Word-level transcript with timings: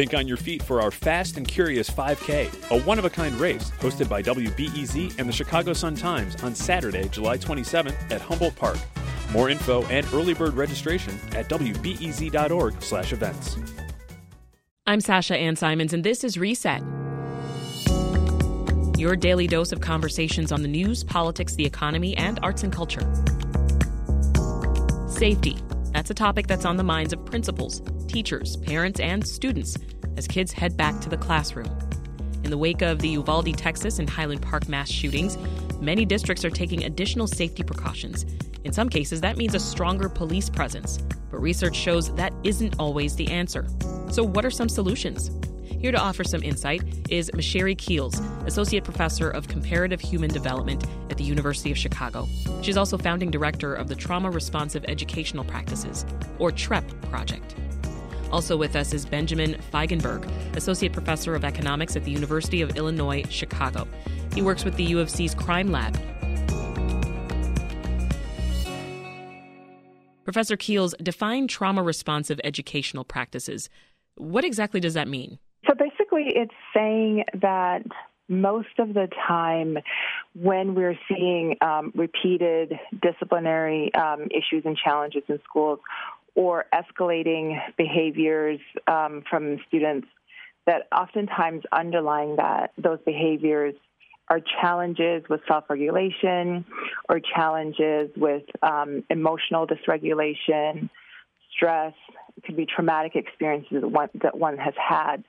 Think 0.00 0.14
on 0.14 0.26
your 0.26 0.38
feet 0.38 0.62
for 0.62 0.80
our 0.80 0.90
Fast 0.90 1.36
and 1.36 1.46
Curious 1.46 1.90
5K, 1.90 2.70
a 2.70 2.80
one 2.84 2.98
of 2.98 3.04
a 3.04 3.10
kind 3.10 3.34
race 3.34 3.70
hosted 3.80 4.08
by 4.08 4.22
WBEZ 4.22 5.18
and 5.18 5.28
the 5.28 5.32
Chicago 5.32 5.74
Sun 5.74 5.96
Times 5.96 6.42
on 6.42 6.54
Saturday, 6.54 7.06
July 7.10 7.36
27th 7.36 8.10
at 8.10 8.22
Humboldt 8.22 8.56
Park. 8.56 8.78
More 9.30 9.50
info 9.50 9.82
and 9.88 10.06
early 10.14 10.32
bird 10.32 10.54
registration 10.54 11.20
at 11.32 11.50
wbez.org/events. 11.50 13.56
I'm 14.86 15.02
Sasha 15.02 15.36
Ann 15.36 15.56
Simons 15.56 15.92
and 15.92 16.02
this 16.02 16.24
is 16.24 16.38
Reset. 16.38 16.80
Your 18.98 19.16
daily 19.16 19.46
dose 19.46 19.70
of 19.70 19.82
conversations 19.82 20.50
on 20.50 20.62
the 20.62 20.68
news, 20.68 21.04
politics, 21.04 21.56
the 21.56 21.66
economy, 21.66 22.16
and 22.16 22.40
arts 22.42 22.62
and 22.62 22.72
culture. 22.72 23.02
Safety. 25.10 25.58
That's 26.00 26.10
a 26.10 26.14
topic 26.14 26.46
that's 26.46 26.64
on 26.64 26.78
the 26.78 26.82
minds 26.82 27.12
of 27.12 27.22
principals, 27.26 27.82
teachers, 28.08 28.56
parents, 28.56 29.00
and 29.00 29.22
students 29.26 29.76
as 30.16 30.26
kids 30.26 30.50
head 30.50 30.74
back 30.74 30.98
to 31.02 31.10
the 31.10 31.18
classroom. 31.18 31.68
In 32.42 32.48
the 32.48 32.56
wake 32.56 32.80
of 32.80 33.00
the 33.00 33.08
Uvalde, 33.10 33.54
Texas, 33.58 33.98
and 33.98 34.08
Highland 34.08 34.40
Park 34.40 34.66
mass 34.66 34.90
shootings, 34.90 35.36
many 35.78 36.06
districts 36.06 36.42
are 36.42 36.48
taking 36.48 36.84
additional 36.84 37.26
safety 37.26 37.62
precautions. 37.62 38.24
In 38.64 38.72
some 38.72 38.88
cases, 38.88 39.20
that 39.20 39.36
means 39.36 39.54
a 39.54 39.60
stronger 39.60 40.08
police 40.08 40.48
presence, 40.48 40.96
but 41.30 41.42
research 41.42 41.76
shows 41.76 42.14
that 42.14 42.32
isn't 42.44 42.76
always 42.78 43.14
the 43.14 43.28
answer. 43.28 43.68
So, 44.10 44.24
what 44.24 44.46
are 44.46 44.50
some 44.50 44.70
solutions? 44.70 45.30
Here 45.80 45.92
to 45.92 45.98
offer 45.98 46.24
some 46.24 46.42
insight 46.42 46.82
is 47.08 47.30
Micere 47.30 47.76
Keels, 47.76 48.20
Associate 48.44 48.84
Professor 48.84 49.30
of 49.30 49.48
Comparative 49.48 49.98
Human 49.98 50.28
Development 50.28 50.84
at 51.08 51.16
the 51.16 51.24
University 51.24 51.70
of 51.70 51.78
Chicago. 51.78 52.28
She's 52.60 52.76
also 52.76 52.98
founding 52.98 53.30
director 53.30 53.74
of 53.74 53.88
the 53.88 53.94
Trauma 53.94 54.30
Responsive 54.30 54.84
Educational 54.88 55.42
Practices, 55.42 56.04
or 56.38 56.52
TREP, 56.52 56.84
project. 57.08 57.54
Also 58.30 58.58
with 58.58 58.76
us 58.76 58.92
is 58.92 59.06
Benjamin 59.06 59.54
Feigenberg, 59.72 60.30
Associate 60.54 60.92
Professor 60.92 61.34
of 61.34 61.46
Economics 61.46 61.96
at 61.96 62.04
the 62.04 62.10
University 62.10 62.60
of 62.60 62.76
Illinois, 62.76 63.24
Chicago. 63.30 63.88
He 64.34 64.42
works 64.42 64.66
with 64.66 64.76
the 64.76 64.84
U 64.84 65.00
of 65.00 65.08
C's 65.08 65.34
Crime 65.34 65.72
Lab. 65.72 65.98
Professor 70.24 70.58
Keels, 70.58 70.94
define 71.02 71.48
trauma 71.48 71.82
responsive 71.82 72.38
educational 72.44 73.02
practices. 73.02 73.70
What 74.16 74.44
exactly 74.44 74.78
does 74.78 74.92
that 74.92 75.08
mean? 75.08 75.38
Basically, 76.10 76.32
it's 76.36 76.54
saying 76.74 77.24
that 77.40 77.82
most 78.28 78.78
of 78.78 78.94
the 78.94 79.08
time 79.26 79.78
when 80.34 80.74
we're 80.74 80.98
seeing 81.08 81.56
um, 81.60 81.92
repeated 81.94 82.78
disciplinary 83.02 83.92
um, 83.94 84.28
issues 84.30 84.64
and 84.64 84.76
challenges 84.76 85.22
in 85.28 85.40
schools 85.48 85.80
or 86.34 86.66
escalating 86.72 87.60
behaviors 87.76 88.60
um, 88.86 89.22
from 89.28 89.58
students, 89.68 90.06
that 90.66 90.86
oftentimes 90.94 91.64
underlying 91.72 92.36
that 92.36 92.72
those 92.78 92.98
behaviors 93.04 93.74
are 94.28 94.40
challenges 94.60 95.24
with 95.28 95.40
self-regulation 95.48 96.64
or 97.08 97.20
challenges 97.20 98.10
with 98.16 98.44
um, 98.62 99.02
emotional 99.10 99.66
dysregulation, 99.66 100.88
stress. 101.52 101.94
It 102.36 102.44
could 102.44 102.56
be 102.56 102.66
traumatic 102.66 103.16
experiences 103.16 103.80
that 103.80 103.88
one, 103.88 104.08
that 104.22 104.38
one 104.38 104.56
has 104.56 104.74
had. 104.76 105.24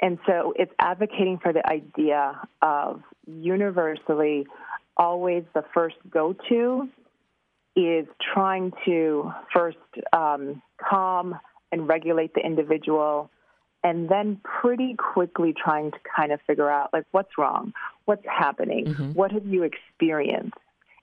And 0.00 0.18
so 0.26 0.54
it's 0.56 0.72
advocating 0.78 1.38
for 1.38 1.52
the 1.52 1.66
idea 1.66 2.40
of 2.62 3.02
universally 3.26 4.46
always 4.96 5.44
the 5.54 5.64
first 5.74 5.96
go 6.10 6.34
to 6.48 6.88
is 7.76 8.06
trying 8.34 8.72
to 8.84 9.32
first 9.52 9.78
um, 10.12 10.62
calm 10.78 11.38
and 11.70 11.86
regulate 11.86 12.34
the 12.34 12.40
individual 12.40 13.30
and 13.82 14.08
then 14.08 14.40
pretty 14.42 14.94
quickly 14.94 15.54
trying 15.54 15.90
to 15.90 15.98
kind 16.16 16.32
of 16.32 16.40
figure 16.46 16.70
out 16.70 16.90
like 16.92 17.04
what's 17.12 17.38
wrong? 17.38 17.72
What's 18.04 18.26
happening? 18.26 18.86
Mm-hmm. 18.86 19.12
what 19.12 19.32
have 19.32 19.46
you 19.46 19.62
experienced? 19.62 20.56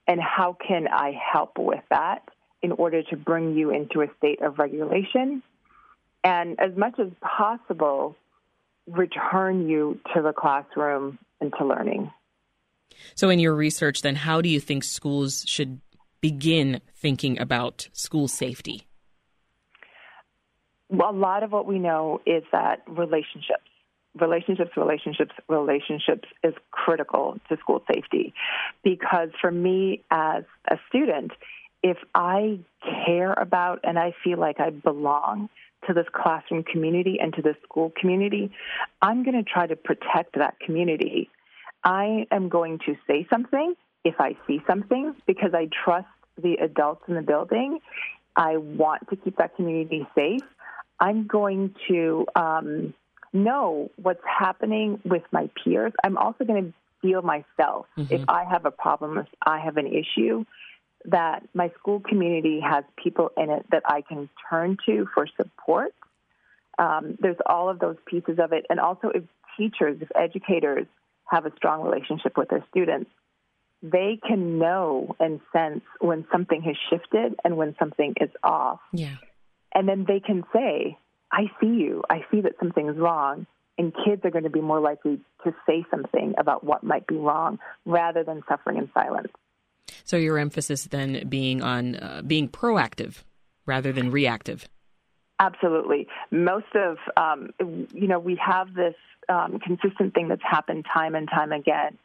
And 0.06 0.20
how 0.20 0.56
can 0.66 0.88
i 0.88 1.12
help 1.12 1.58
with 1.58 1.82
that 1.90 2.28
in 2.62 2.72
order 2.72 3.02
to 3.02 3.16
bring 3.16 3.56
you 3.56 3.70
into 3.70 4.02
a 4.02 4.06
state 4.18 4.42
of 4.42 4.58
regulation? 4.58 5.42
And 6.24 6.58
as 6.60 6.76
much 6.76 6.98
as 6.98 7.08
possible 7.20 8.16
return 8.90 9.68
you 9.68 9.98
to 10.14 10.22
the 10.22 10.32
classroom 10.32 11.18
and 11.40 11.52
to 11.58 11.64
learning. 11.64 12.10
So, 13.14 13.30
in 13.30 13.38
your 13.38 13.54
research, 13.54 14.02
then, 14.02 14.16
how 14.16 14.40
do 14.40 14.48
you 14.48 14.60
think 14.60 14.84
schools 14.84 15.44
should 15.46 15.80
begin 16.20 16.80
thinking 16.96 17.38
about 17.38 17.88
school 17.92 18.28
safety? 18.28 18.86
Well, 20.90 21.10
a 21.10 21.12
lot 21.12 21.42
of 21.42 21.52
what 21.52 21.66
we 21.66 21.78
know 21.78 22.20
is 22.26 22.42
that 22.50 22.82
relationships, 22.88 23.68
relationships, 24.18 24.70
relationships, 24.76 25.32
relationships 25.48 26.28
is 26.42 26.54
critical 26.70 27.38
to 27.48 27.56
school 27.58 27.82
safety. 27.92 28.32
Because 28.82 29.28
for 29.40 29.50
me 29.50 30.02
as 30.10 30.44
a 30.70 30.76
student, 30.88 31.32
if 31.82 31.98
I 32.14 32.58
care 33.04 33.32
about 33.34 33.80
and 33.84 33.98
I 33.98 34.14
feel 34.24 34.38
like 34.38 34.60
I 34.60 34.70
belong, 34.70 35.50
to 35.86 35.94
this 35.94 36.06
classroom 36.12 36.64
community 36.64 37.18
and 37.20 37.32
to 37.34 37.42
the 37.42 37.54
school 37.62 37.92
community, 37.98 38.50
I'm 39.00 39.24
going 39.24 39.36
to 39.36 39.48
try 39.48 39.66
to 39.66 39.76
protect 39.76 40.36
that 40.36 40.58
community. 40.60 41.30
I 41.84 42.26
am 42.30 42.48
going 42.48 42.78
to 42.86 42.96
say 43.06 43.26
something 43.30 43.74
if 44.04 44.14
I 44.18 44.36
see 44.46 44.60
something 44.66 45.14
because 45.26 45.50
I 45.54 45.68
trust 45.84 46.08
the 46.40 46.54
adults 46.54 47.02
in 47.08 47.14
the 47.14 47.22
building. 47.22 47.80
I 48.36 48.56
want 48.56 49.08
to 49.10 49.16
keep 49.16 49.36
that 49.38 49.56
community 49.56 50.06
safe. 50.14 50.42
I'm 51.00 51.26
going 51.26 51.74
to 51.88 52.26
um, 52.34 52.94
know 53.32 53.90
what's 53.96 54.22
happening 54.24 55.00
with 55.04 55.22
my 55.32 55.50
peers. 55.62 55.92
I'm 56.04 56.16
also 56.16 56.44
going 56.44 56.66
to 56.66 56.72
feel 57.00 57.22
myself 57.22 57.86
mm-hmm. 57.96 58.12
if 58.12 58.22
I 58.28 58.44
have 58.44 58.64
a 58.64 58.70
problem, 58.70 59.18
if 59.18 59.26
I 59.44 59.60
have 59.60 59.76
an 59.76 59.86
issue 59.86 60.44
that 61.10 61.42
my 61.54 61.70
school 61.78 62.00
community 62.00 62.60
has 62.60 62.84
people 63.02 63.30
in 63.36 63.50
it 63.50 63.66
that 63.70 63.82
I 63.86 64.02
can 64.02 64.28
turn 64.50 64.76
to 64.86 65.06
for 65.14 65.26
support. 65.36 65.94
Um, 66.78 67.16
there's 67.20 67.36
all 67.46 67.68
of 67.68 67.78
those 67.78 67.96
pieces 68.06 68.38
of 68.38 68.52
it. 68.52 68.66
And 68.70 68.78
also, 68.78 69.08
if 69.14 69.24
teachers, 69.56 69.98
if 70.00 70.08
educators 70.14 70.86
have 71.30 71.46
a 71.46 71.52
strong 71.56 71.82
relationship 71.82 72.36
with 72.36 72.48
their 72.48 72.64
students, 72.70 73.10
they 73.82 74.18
can 74.26 74.58
know 74.58 75.14
and 75.20 75.40
sense 75.52 75.82
when 76.00 76.26
something 76.32 76.62
has 76.62 76.76
shifted 76.90 77.34
and 77.44 77.56
when 77.56 77.74
something 77.78 78.14
is 78.20 78.30
off. 78.42 78.80
Yeah. 78.92 79.16
And 79.74 79.88
then 79.88 80.04
they 80.06 80.20
can 80.20 80.44
say, 80.52 80.96
I 81.30 81.44
see 81.60 81.66
you. 81.66 82.02
I 82.10 82.24
see 82.30 82.40
that 82.42 82.52
something's 82.58 82.96
wrong. 82.96 83.46
And 83.76 83.94
kids 84.04 84.22
are 84.24 84.30
going 84.30 84.44
to 84.44 84.50
be 84.50 84.60
more 84.60 84.80
likely 84.80 85.20
to 85.44 85.54
say 85.66 85.84
something 85.90 86.34
about 86.38 86.64
what 86.64 86.82
might 86.82 87.06
be 87.06 87.14
wrong 87.14 87.60
rather 87.86 88.24
than 88.24 88.42
suffering 88.48 88.78
in 88.78 88.90
silence. 88.92 89.28
So 90.04 90.16
your 90.16 90.38
emphasis 90.38 90.84
then 90.84 91.28
being 91.28 91.62
on 91.62 91.96
uh, 91.96 92.22
being 92.26 92.48
proactive 92.48 93.24
rather 93.66 93.92
than 93.92 94.10
reactive. 94.10 94.68
Absolutely. 95.40 96.08
Most 96.30 96.74
of, 96.74 96.96
um, 97.16 97.50
you 97.94 98.08
know, 98.08 98.18
we 98.18 98.36
have 98.44 98.74
this 98.74 98.96
um, 99.28 99.60
consistent 99.60 100.14
thing 100.14 100.28
that's 100.28 100.42
happened 100.42 100.84
time 100.92 101.14
and 101.14 101.28
time 101.28 101.52
again 101.52 101.96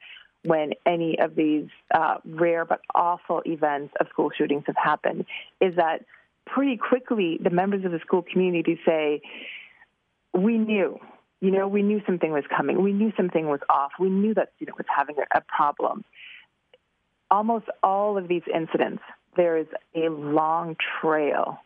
when 0.44 0.74
any 0.86 1.18
of 1.20 1.36
these 1.36 1.68
uh, 1.96 2.18
rare 2.26 2.66
but 2.66 2.82
awful 2.94 3.42
events 3.46 3.94
of 4.00 4.08
school 4.10 4.30
shootings 4.38 4.64
have 4.68 4.76
happened 4.76 5.26
is 5.62 5.76
that 5.78 6.06
pretty 6.46 6.78
quickly 6.78 7.40
the 7.42 7.50
members 7.50 7.86
of 7.86 7.92
the 7.92 8.00
school 8.00 8.22
community 8.22 8.80
say, 8.86 9.22
we 10.34 10.58
knew, 10.58 11.00
you 11.40 11.50
know, 11.50 11.68
we 11.68 11.82
knew 11.82 12.02
something 12.06 12.32
was 12.32 12.44
coming. 12.56 12.84
We 12.84 12.92
knew 12.92 13.14
something 13.16 13.48
was 13.48 13.62
off. 13.70 13.92
We 14.00 14.10
knew 14.10 14.34
that 14.34 14.50
student 14.58 14.78
was 14.78 14.86
having 14.96 15.16
a, 15.18 15.38
a 15.38 15.42
problem 15.42 16.04
almost 17.34 17.66
all 17.82 18.16
of 18.16 18.28
these 18.28 18.44
incidents, 18.54 19.02
there 19.36 19.58
is 19.58 19.66
a 19.96 20.10
long 20.10 20.76
trail 21.02 21.58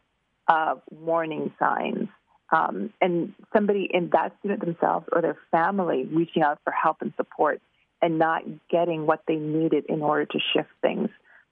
of 0.47 0.81
warning 0.89 1.51
signs. 1.59 2.07
Um, 2.50 2.94
and 3.01 3.33
somebody 3.51 3.89
in 3.94 4.09
that 4.13 4.31
student 4.39 4.61
themselves 4.61 5.05
or 5.11 5.22
their 5.22 5.37
family 5.52 6.05
reaching 6.09 6.41
out 6.41 6.59
for 6.64 6.72
help 6.72 7.02
and 7.02 7.11
support 7.17 7.61
and 8.02 8.17
not 8.17 8.43
getting 8.72 9.05
what 9.05 9.23
they 9.28 9.35
needed 9.35 9.84
in 9.90 10.02
order 10.02 10.25
to 10.25 10.40
shift 10.53 10.69
things. 10.81 11.09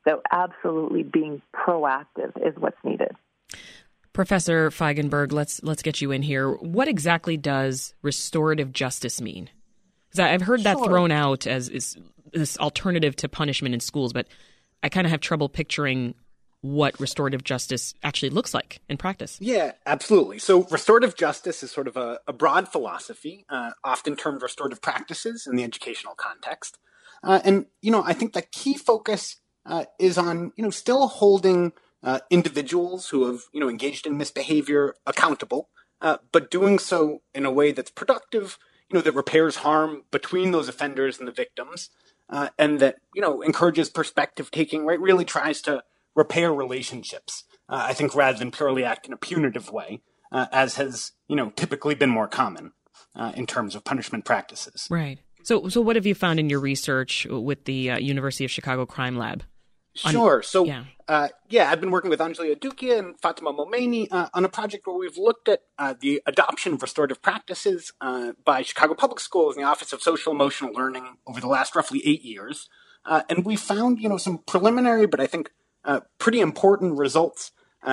So, 0.08 0.22
absolutely 0.32 1.04
being 1.04 1.42
proactive 1.54 2.32
is 2.38 2.56
what's 2.58 2.78
needed. 2.86 3.12
Professor 4.14 4.70
Feigenberg, 4.70 5.34
let's 5.34 5.62
let's 5.64 5.82
get 5.82 6.00
you 6.00 6.12
in 6.12 6.22
here. 6.22 6.52
What 6.52 6.88
exactly 6.88 7.36
does 7.36 7.94
restorative 8.02 8.72
justice 8.72 9.20
mean? 9.20 9.50
Because 10.08 10.20
I've 10.20 10.44
heard 10.44 10.64
that 10.64 10.78
sure. 10.78 10.86
thrown 10.86 11.12
out 11.12 11.46
as 11.48 11.68
is 11.68 11.98
this 12.36 12.58
alternative 12.58 13.16
to 13.18 13.30
punishment 13.30 13.74
in 13.74 13.80
schools, 13.80 14.14
but 14.14 14.28
I 14.84 14.90
kind 14.90 15.08
of 15.08 15.12
have 15.12 15.22
trouble 15.22 15.50
picturing 15.50 16.14
what 16.62 17.00
restorative 17.00 17.44
justice 17.44 17.94
actually 18.04 18.32
looks 18.32 18.54
like 18.54 18.82
in 18.90 18.98
practice. 18.98 19.38
Yeah, 19.40 19.74
absolutely. 19.86 20.40
So, 20.40 20.64
restorative 20.64 21.16
justice 21.16 21.64
is 21.64 21.72
sort 21.72 21.88
of 21.88 21.96
a, 21.96 22.20
a 22.28 22.34
broad 22.34 22.68
philosophy, 22.68 23.46
uh, 23.50 23.72
often 23.84 24.16
termed 24.16 24.42
restorative 24.42 24.82
practices 24.82 25.48
in 25.48 25.56
the 25.56 25.64
educational 25.64 26.16
context. 26.16 26.78
Uh, 27.24 27.40
and, 27.44 27.66
you 27.82 27.92
know, 27.92 28.04
I 28.04 28.14
think 28.14 28.34
the 28.34 28.42
key 28.42 28.76
focus 28.76 29.38
uh, 29.66 29.86
is 30.00 30.18
on, 30.18 30.54
you 30.56 30.64
know, 30.64 30.70
still 30.70 31.08
holding 31.08 31.74
uh, 32.04 32.20
individuals 32.30 33.10
who 33.10 33.26
have, 33.26 33.42
you 33.54 33.60
know, 33.60 33.70
engaged 33.70 34.06
in 34.06 34.18
misbehavior 34.18 34.96
accountable 35.06 35.70
uh, 36.02 36.18
but 36.32 36.52
doing 36.52 36.80
so 36.80 37.22
in 37.34 37.46
a 37.46 37.52
way 37.52 37.72
that's 37.72 37.92
productive, 37.92 38.58
you 38.90 38.96
know, 38.96 39.02
that 39.02 39.14
repairs 39.14 39.58
harm 39.58 40.04
between 40.12 40.52
those 40.52 40.68
offenders 40.68 41.18
and 41.20 41.28
the 41.28 41.32
victims, 41.32 41.90
uh, 42.30 42.50
and 42.58 42.80
that 42.80 42.98
you 43.14 43.22
know 43.22 43.42
encourages 43.42 43.90
perspective 43.90 44.52
taking. 44.52 44.86
Right, 44.86 45.00
really 45.00 45.26
tries 45.26 45.62
to 45.64 45.84
repair 46.16 46.54
relationships. 46.54 47.44
Uh, 47.68 47.86
I 47.90 47.94
think 47.94 48.16
rather 48.16 48.38
than 48.38 48.52
purely 48.52 48.84
act 48.84 49.08
in 49.08 49.14
a 49.14 49.18
punitive 49.18 49.72
way, 49.72 50.02
uh, 50.32 50.48
as 50.52 50.76
has 50.76 51.12
you 51.28 51.36
know 51.36 51.52
typically 51.52 51.96
been 51.96 52.10
more 52.10 52.28
common 52.28 52.74
uh, 53.16 53.32
in 53.36 53.46
terms 53.46 53.76
of 53.76 53.84
punishment 53.84 54.26
practices. 54.26 54.88
Right. 54.90 55.20
So, 55.44 55.70
so 55.70 55.80
what 55.80 55.96
have 55.96 56.08
you 56.08 56.16
found 56.16 56.40
in 56.40 56.50
your 56.50 56.60
research 56.60 57.28
with 57.30 57.66
the 57.66 57.92
uh, 57.92 57.98
University 58.00 58.46
of 58.46 58.52
Chicago 58.52 58.86
Crime 58.86 59.16
Lab? 59.16 59.44
Sure. 59.96 60.44
So, 60.44 60.66
yeah. 60.66 60.84
Uh, 61.08 61.30
yeah, 61.50 61.70
I've 61.70 61.80
been 61.80 61.92
working 61.92 62.10
with 62.10 62.20
Anjali 62.20 62.56
Adukia 62.56 62.98
and 62.98 63.20
Fatima 63.20 63.54
Momeni 63.54 64.08
uh, 64.12 64.28
on 64.34 64.44
a 64.44 64.50
project 64.50 64.88
where 64.88 64.98
we've 64.98 65.18
looked 65.18 65.48
at 65.48 65.62
uh, 65.78 65.94
the 66.00 66.22
adoption 66.26 66.74
of 66.74 66.82
restorative 66.82 67.22
practices 67.22 67.94
uh, 68.02 68.32
by 68.44 68.62
Chicago 68.64 68.96
Public 68.96 69.20
Schools 69.20 69.56
in 69.56 69.62
the 69.62 69.68
Office 69.68 69.94
of 69.94 70.02
Social 70.02 70.34
Emotional 70.34 70.74
Learning 70.74 71.18
over 71.28 71.40
the 71.40 71.48
last 71.48 71.76
roughly 71.76 72.02
eight 72.06 72.24
years. 72.24 72.70
Uh, 73.06 73.22
and 73.30 73.46
we 73.46 73.56
found, 73.56 74.00
you 74.00 74.10
know, 74.10 74.18
some 74.18 74.40
preliminary, 74.40 75.06
but 75.06 75.20
I 75.20 75.28
think 75.28 75.52
uh, 75.84 76.02
pretty 76.18 76.40
important 76.40 76.98
results 76.98 77.52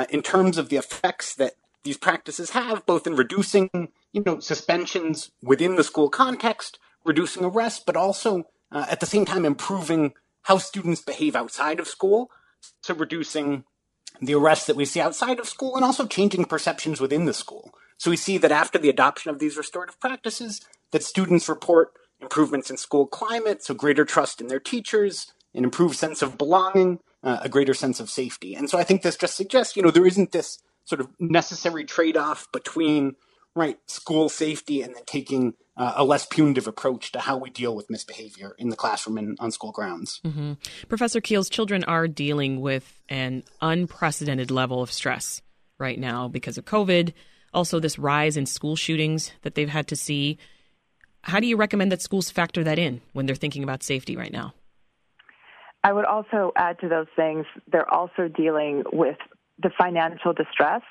in 0.09 0.23
terms 0.23 0.57
of 0.57 0.71
the 0.71 0.77
effects 0.77 1.35
that 1.35 1.53
these 1.85 1.99
practices 1.99 2.51
have, 2.51 2.87
both 2.87 3.07
in 3.07 3.15
reducing, 3.15 3.69
you 4.13 4.23
know, 4.25 4.41
suspensions 4.41 5.31
within 5.43 5.77
the 5.77 5.85
school 5.85 6.09
context, 6.09 6.79
reducing 7.05 7.45
arrests, 7.45 7.83
but 7.87 7.95
also 7.95 8.45
at 8.73 9.01
the 9.01 9.07
same 9.07 9.27
time 9.27 9.45
improving 9.45 10.15
how 10.43 10.59
students 10.59 11.01
behave 11.01 11.37
outside 11.37 11.81
of 11.81 11.89
school. 11.89 12.31
So 12.83 12.95
reducing 12.95 13.65
the 14.21 14.35
arrests 14.35 14.67
that 14.67 14.77
we 14.77 14.85
see 14.85 15.01
outside 15.01 15.41
of 15.41 15.49
school 15.49 15.77
and 15.77 15.85
also 15.85 16.07
changing 16.07 16.45
perceptions 16.45 17.01
within 17.01 17.25
the 17.25 17.35
school. 17.35 17.73
So 17.99 18.11
we 18.11 18.17
see 18.17 18.39
that 18.39 18.53
after 18.53 18.79
the 18.79 18.89
adoption 18.89 19.31
of 19.31 19.39
these 19.39 19.57
restorative 19.57 19.99
practices, 20.01 20.61
that 20.91 21.03
students 21.03 21.49
report 21.49 21.93
improvements 22.21 22.71
in 22.71 22.77
school 22.77 23.07
climate, 23.07 23.63
so 23.65 23.75
greater 23.75 24.05
trust 24.05 24.41
in 24.41 24.47
their 24.47 24.61
teachers, 24.61 25.33
an 25.55 25.65
improved 25.65 25.97
sense 25.97 26.23
of 26.23 26.39
belonging, 26.39 27.01
uh, 27.23 27.39
a 27.43 27.49
greater 27.49 27.75
sense 27.75 28.01
of 28.01 28.11
safety. 28.11 28.55
And 28.55 28.69
so 28.71 28.79
I 28.79 28.85
think 28.85 29.03
this 29.03 29.17
just 29.17 29.37
suggests, 29.37 29.77
you 29.77 29.83
know, 29.83 29.91
there 29.91 30.07
isn't 30.07 30.33
this 30.33 30.59
sort 30.85 31.01
of 31.01 31.09
necessary 31.19 31.85
trade-off 31.85 32.47
between 32.53 33.15
right 33.55 33.79
school 33.87 34.29
safety 34.29 34.83
and 34.83 34.95
then 34.95 35.03
taking 35.07 35.55
uh, 35.77 35.95
a 35.97 36.05
less 36.05 36.27
punitive 36.27 36.67
approach 36.67 37.13
to 37.13 37.21
how 37.21 37.37
we 37.37 37.51
deal 37.51 37.75
with 37.75 37.91
misbehavior 37.91 38.55
in 38.59 38.69
the 38.69 38.77
classroom 38.77 39.19
and 39.19 39.37
on 39.41 39.51
school 39.51 39.73
grounds. 39.73 40.21
Mm-hmm. 40.25 40.55
Professor 40.89 41.21
Keels, 41.21 41.49
children 41.49 41.85
are 41.85 42.09
dealing 42.09 42.61
with 42.61 43.03
an 43.09 43.43
unprecedented 43.61 44.51
level 44.51 44.83
of 44.83 44.93
stress 44.93 45.43
right 45.79 45.99
now 45.99 46.29
because 46.29 46.59
of 46.59 46.65
COVID, 46.65 47.13
also 47.55 47.81
this 47.81 47.99
rise 47.99 48.37
in 48.37 48.47
school 48.47 48.77
shootings 48.77 49.33
that 49.43 49.55
they've 49.55 49.69
had 49.69 49.89
to 49.89 49.97
see. 49.97 50.39
How 51.23 51.41
do 51.41 51.47
you 51.47 51.57
recommend 51.57 51.93
that 51.93 52.03
schools 52.03 52.31
factor 52.31 52.65
that 52.65 52.79
in 52.79 53.01
when 53.13 53.27
they're 53.27 53.37
thinking 53.37 53.63
about 53.63 53.83
safety 53.83 54.17
right 54.17 54.33
now? 54.33 54.55
I 55.85 55.93
would 55.93 56.05
also 56.05 56.53
add 56.57 56.79
to 56.81 56.89
those 56.89 57.09
things, 57.17 57.45
they're 57.71 57.93
also 57.93 58.29
dealing 58.29 58.85
with 58.93 59.17
the 59.61 59.71
financial 59.77 60.33
distress 60.33 60.83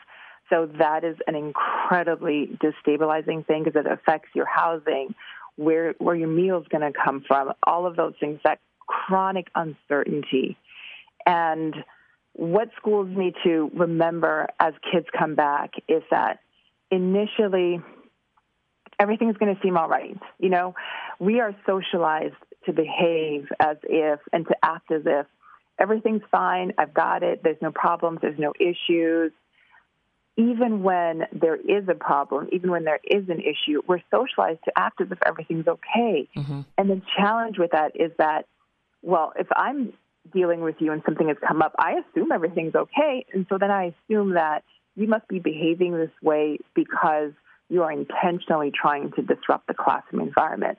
so 0.52 0.70
that 0.78 1.04
is 1.04 1.16
an 1.28 1.36
incredibly 1.36 2.58
destabilizing 2.62 3.46
thing 3.48 3.64
because 3.64 3.80
it 3.80 3.90
affects 3.90 4.30
your 4.36 4.46
housing, 4.46 5.16
where 5.56 5.96
where 5.98 6.16
your 6.16 6.28
meal's 6.28 6.68
going 6.68 6.82
to 6.82 6.98
come 6.98 7.24
from, 7.26 7.54
all 7.64 7.86
of 7.86 7.96
those 7.96 8.14
things. 8.20 8.40
That 8.44 8.60
chronic 8.86 9.48
uncertainty, 9.56 10.58
and 11.26 11.74
what 12.34 12.70
schools 12.78 13.10
need 13.10 13.36
to 13.44 13.72
remember 13.74 14.48
as 14.60 14.74
kids 14.92 15.08
come 15.18 15.36
back 15.36 15.72
is 15.88 16.04
that 16.12 16.40
initially 16.90 17.82
everything 19.00 19.30
is 19.30 19.38
going 19.38 19.56
to 19.56 19.62
seem 19.62 19.78
all 19.78 19.88
right. 19.88 20.18
You 20.40 20.50
know, 20.50 20.76
we 21.20 21.40
are 21.40 21.56
socialized 21.66 22.36
to 22.66 22.74
behave 22.74 23.48
as 23.60 23.78
if 23.84 24.20
and 24.32 24.48
to 24.48 24.56
act 24.64 24.92
as 24.92 25.02
if 25.06 25.26
everything's 25.80 26.22
fine. 26.30 26.74
I've 26.78 26.94
got 26.94 27.24
it. 27.24 27.42
There's 27.44 27.62
no 27.62 27.72
problems. 27.72 28.20
There's 28.22 28.40
no 28.40 28.54
issues 28.60 29.32
even 30.38 30.82
when 30.82 31.24
there 31.34 31.56
is 31.56 31.88
a 31.90 31.96
problem, 31.96 32.48
even 32.52 32.72
when 32.72 32.84
there 32.86 33.00
is 33.04 33.28
an 33.30 33.42
issue, 33.42 33.82
we're 33.88 34.02
socialized 34.10 34.60
to 34.66 34.72
act 34.78 35.02
as 35.02 35.08
if 35.12 35.18
everything's 35.26 35.68
okay. 35.68 36.28
Mm-hmm. 36.36 36.62
And 36.78 36.90
the 36.90 37.02
challenge 37.18 37.58
with 37.58 37.72
that 37.72 37.92
is 37.96 38.12
that, 38.18 38.46
well, 39.02 39.34
if 39.38 39.48
I'm 39.56 39.94
dealing 40.34 40.62
with 40.62 40.76
you 40.80 40.92
and 40.92 41.02
something 41.06 41.28
has 41.28 41.38
come 41.46 41.62
up, 41.62 41.76
I 41.78 41.96
assume 42.00 42.32
everything's 42.32 42.76
okay. 42.76 43.26
And 43.34 43.46
so 43.50 43.58
then 43.58 43.72
I 43.72 43.94
assume 44.08 44.36
that 44.36 44.64
you 44.96 45.08
must 45.08 45.28
be 45.28 45.40
behaving 45.40 45.98
this 45.98 46.12
way 46.22 46.60
because 46.76 47.32
you 47.70 47.84
are 47.84 47.92
intentionally 47.92 48.72
trying 48.72 49.12
to 49.14 49.22
disrupt 49.22 49.68
the 49.68 49.74
classroom 49.74 50.22
environment. 50.22 50.78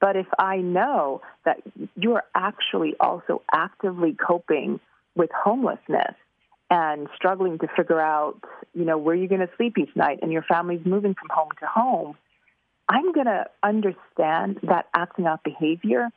But 0.00 0.16
if 0.16 0.26
I 0.38 0.58
know 0.58 1.22
that 1.44 1.58
you 1.96 2.14
are 2.14 2.24
actually 2.34 2.94
also 3.00 3.42
actively 3.52 4.14
coping 4.14 4.80
with 5.16 5.30
homelessness, 5.32 6.14
and 6.70 7.08
struggling 7.16 7.58
to 7.58 7.68
figure 7.76 8.00
out, 8.00 8.40
you 8.74 8.84
know, 8.84 8.98
where 8.98 9.14
you're 9.14 9.28
going 9.28 9.40
to 9.40 9.50
sleep 9.56 9.78
each 9.78 9.94
night 9.96 10.18
and 10.22 10.30
your 10.30 10.42
family's 10.42 10.84
moving 10.84 11.14
from 11.14 11.28
home 11.30 11.48
to 11.60 11.66
home, 11.66 12.16
I'm 12.88 13.12
going 13.12 13.26
to 13.26 13.46
understand 13.62 14.60
that 14.62 14.86
acting 14.94 15.26
out 15.26 15.42
behavior 15.44 16.08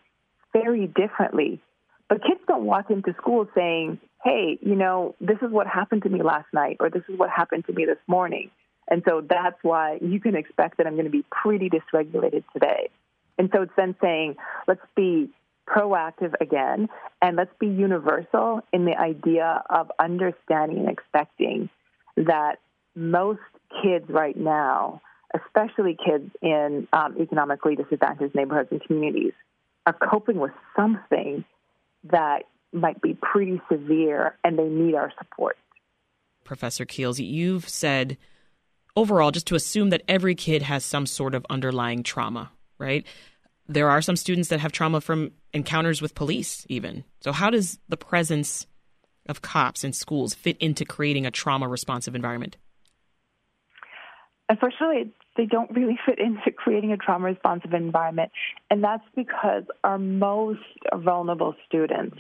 very 0.54 0.88
differently. 0.88 1.62
But 2.10 2.24
kids 2.24 2.42
don't 2.48 2.66
walk 2.66 2.90
into 2.90 3.14
school 3.14 3.48
saying, 3.56 4.00
hey, 4.24 4.60
you 4.62 4.76
know, 4.76 5.16
this 5.22 5.38
is 5.42 5.52
what 5.52 5.68
happened 5.68 6.04
to 6.04 6.10
me 6.10 6.22
last 6.22 6.48
night 6.54 6.78
or 6.80 6.90
this 6.90 7.04
is 7.08 7.18
what 7.18 7.30
happened 7.30 7.66
to 7.68 7.74
me 7.74 7.86
this 7.86 7.98
morning. 8.08 8.52
And 8.90 9.04
so 9.08 9.22
that's 9.28 9.58
why 9.62 10.00
you 10.02 10.20
can 10.20 10.36
expect 10.36 10.78
that 10.78 10.88
I'm 10.88 10.94
going 10.94 11.06
to 11.06 11.12
be 11.12 11.24
pretty 11.32 11.70
dysregulated 11.70 12.44
today. 12.52 12.90
And 13.38 13.50
so 13.54 13.62
it's 13.62 13.72
then 13.78 13.96
saying, 14.02 14.36
let's 14.68 14.82
be 14.96 15.30
proactive 15.74 16.34
again, 16.42 16.90
and 17.22 17.38
let's 17.38 17.54
be 17.60 17.68
universal 17.68 18.62
in 18.74 18.86
the 18.86 18.98
idea 18.98 19.64
of 19.70 19.92
understanding 20.00 20.80
and 20.80 20.90
expecting 20.90 21.70
that 22.18 22.58
most 22.96 23.40
kids 23.82 24.06
right 24.10 24.36
now, 24.36 25.02
especially 25.34 25.98
kids 26.04 26.30
in 26.42 26.88
um, 26.92 27.16
economically 27.20 27.76
disadvantaged 27.76 28.36
neighborhoods 28.36 28.70
and 28.72 28.84
communities, 28.84 29.34
are 29.86 29.94
coping 29.94 30.40
with 30.40 30.52
something 30.76 31.46
that 32.12 32.44
might 32.74 33.02
be 33.02 33.18
pretty 33.22 33.62
severe 33.72 34.38
and 34.44 34.58
they 34.58 34.68
need 34.68 34.96
our 34.96 35.12
support. 35.18 35.58
Professor 36.44 36.86
Keels, 36.86 37.20
you've 37.20 37.68
said 37.68 38.18
overall 38.96 39.32
just 39.32 39.48
to 39.48 39.56
assume 39.56 39.90
that 39.90 40.02
every 40.08 40.36
kid 40.36 40.62
has 40.62 40.84
some 40.84 41.06
sort 41.06 41.36
of 41.36 41.46
underlying 41.50 42.04
trauma, 42.04 42.52
right? 42.78 43.06
There 43.74 43.90
are 43.90 44.02
some 44.02 44.16
students 44.16 44.50
that 44.50 44.60
have 44.60 44.72
trauma 44.72 45.02
from 45.02 45.32
encounters 45.54 46.02
with 46.02 46.16
police, 46.16 46.66
even. 46.70 47.04
So, 47.22 47.32
how 47.32 47.50
does 47.50 47.80
the 47.88 47.98
presence 47.98 48.68
of 49.28 49.42
cops 49.42 49.84
in 49.84 49.94
schools 49.94 50.34
fit 50.34 50.58
into 50.58 50.86
creating 50.86 51.26
a 51.26 51.32
trauma 51.32 51.68
responsive 51.68 52.16
environment? 52.16 52.58
Unfortunately, 54.50 55.14
they 55.38 55.46
don't 55.46 55.72
really 55.72 55.98
fit 56.06 56.20
into 56.20 56.52
creating 56.52 56.92
a 56.92 56.98
trauma 56.98 57.28
responsive 57.28 57.74
environment. 57.74 58.32
And 58.70 58.84
that's 58.84 59.04
because 59.16 59.64
our 59.84 59.98
most 59.98 60.60
vulnerable 60.94 61.56
students 61.66 62.18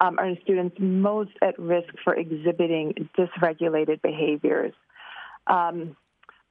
um, 0.00 0.18
are 0.18 0.30
students 0.42 0.76
most 0.78 1.32
at 1.42 1.58
risk 1.58 1.88
for 2.04 2.14
exhibiting 2.14 3.08
dysregulated 3.18 4.02
behaviors. 4.02 4.72
Um, 5.48 5.96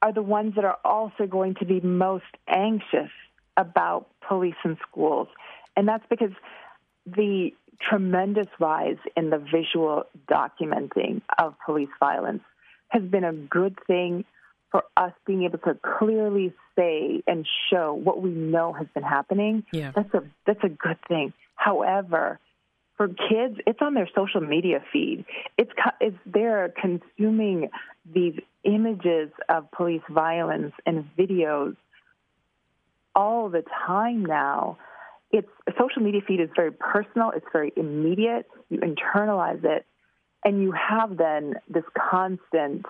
are 0.01 0.11
the 0.11 0.21
ones 0.21 0.55
that 0.55 0.65
are 0.65 0.77
also 0.83 1.25
going 1.25 1.55
to 1.55 1.65
be 1.65 1.79
most 1.79 2.25
anxious 2.49 3.09
about 3.57 4.07
police 4.27 4.55
and 4.63 4.77
schools. 4.89 5.27
And 5.75 5.87
that's 5.87 6.05
because 6.09 6.31
the 7.05 7.51
tremendous 7.81 8.47
rise 8.59 8.97
in 9.17 9.29
the 9.29 9.37
visual 9.37 10.03
documenting 10.29 11.21
of 11.37 11.55
police 11.65 11.89
violence 11.99 12.43
has 12.89 13.03
been 13.03 13.23
a 13.23 13.33
good 13.33 13.77
thing 13.87 14.25
for 14.71 14.83
us 14.97 15.11
being 15.25 15.43
able 15.43 15.59
to 15.59 15.77
clearly 15.99 16.53
say 16.75 17.21
and 17.27 17.47
show 17.69 17.93
what 17.93 18.21
we 18.21 18.31
know 18.31 18.73
has 18.73 18.87
been 18.93 19.03
happening. 19.03 19.63
Yeah. 19.71 19.91
That's 19.95 20.13
a 20.13 20.23
that's 20.45 20.63
a 20.63 20.69
good 20.69 20.97
thing. 21.07 21.33
However, 21.55 22.39
for 22.97 23.07
kids, 23.07 23.59
it's 23.67 23.79
on 23.81 23.93
their 23.93 24.09
social 24.15 24.41
media 24.41 24.83
feed. 24.91 25.25
It's 25.57 25.71
it's 25.99 26.17
they're 26.25 26.73
consuming 26.79 27.69
these 28.13 28.39
images 28.63 29.29
of 29.49 29.69
police 29.71 30.01
violence 30.09 30.73
and 30.85 31.07
videos 31.17 31.75
all 33.15 33.49
the 33.49 33.63
time 33.85 34.25
now. 34.25 34.77
It's 35.31 35.49
social 35.79 36.01
media 36.01 36.21
feed 36.27 36.39
is 36.39 36.49
very 36.55 36.71
personal. 36.71 37.31
It's 37.35 37.45
very 37.51 37.73
immediate. 37.75 38.45
You 38.69 38.79
internalize 38.79 39.63
it, 39.63 39.85
and 40.45 40.61
you 40.61 40.71
have 40.73 41.17
then 41.17 41.55
this 41.67 41.83
constant 41.97 42.85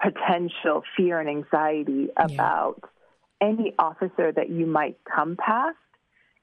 potential 0.00 0.82
fear 0.96 1.20
and 1.20 1.28
anxiety 1.28 2.08
about 2.16 2.80
yeah. 3.42 3.48
any 3.48 3.74
officer 3.78 4.32
that 4.32 4.50
you 4.50 4.66
might 4.66 4.96
come 5.04 5.36
past 5.36 5.76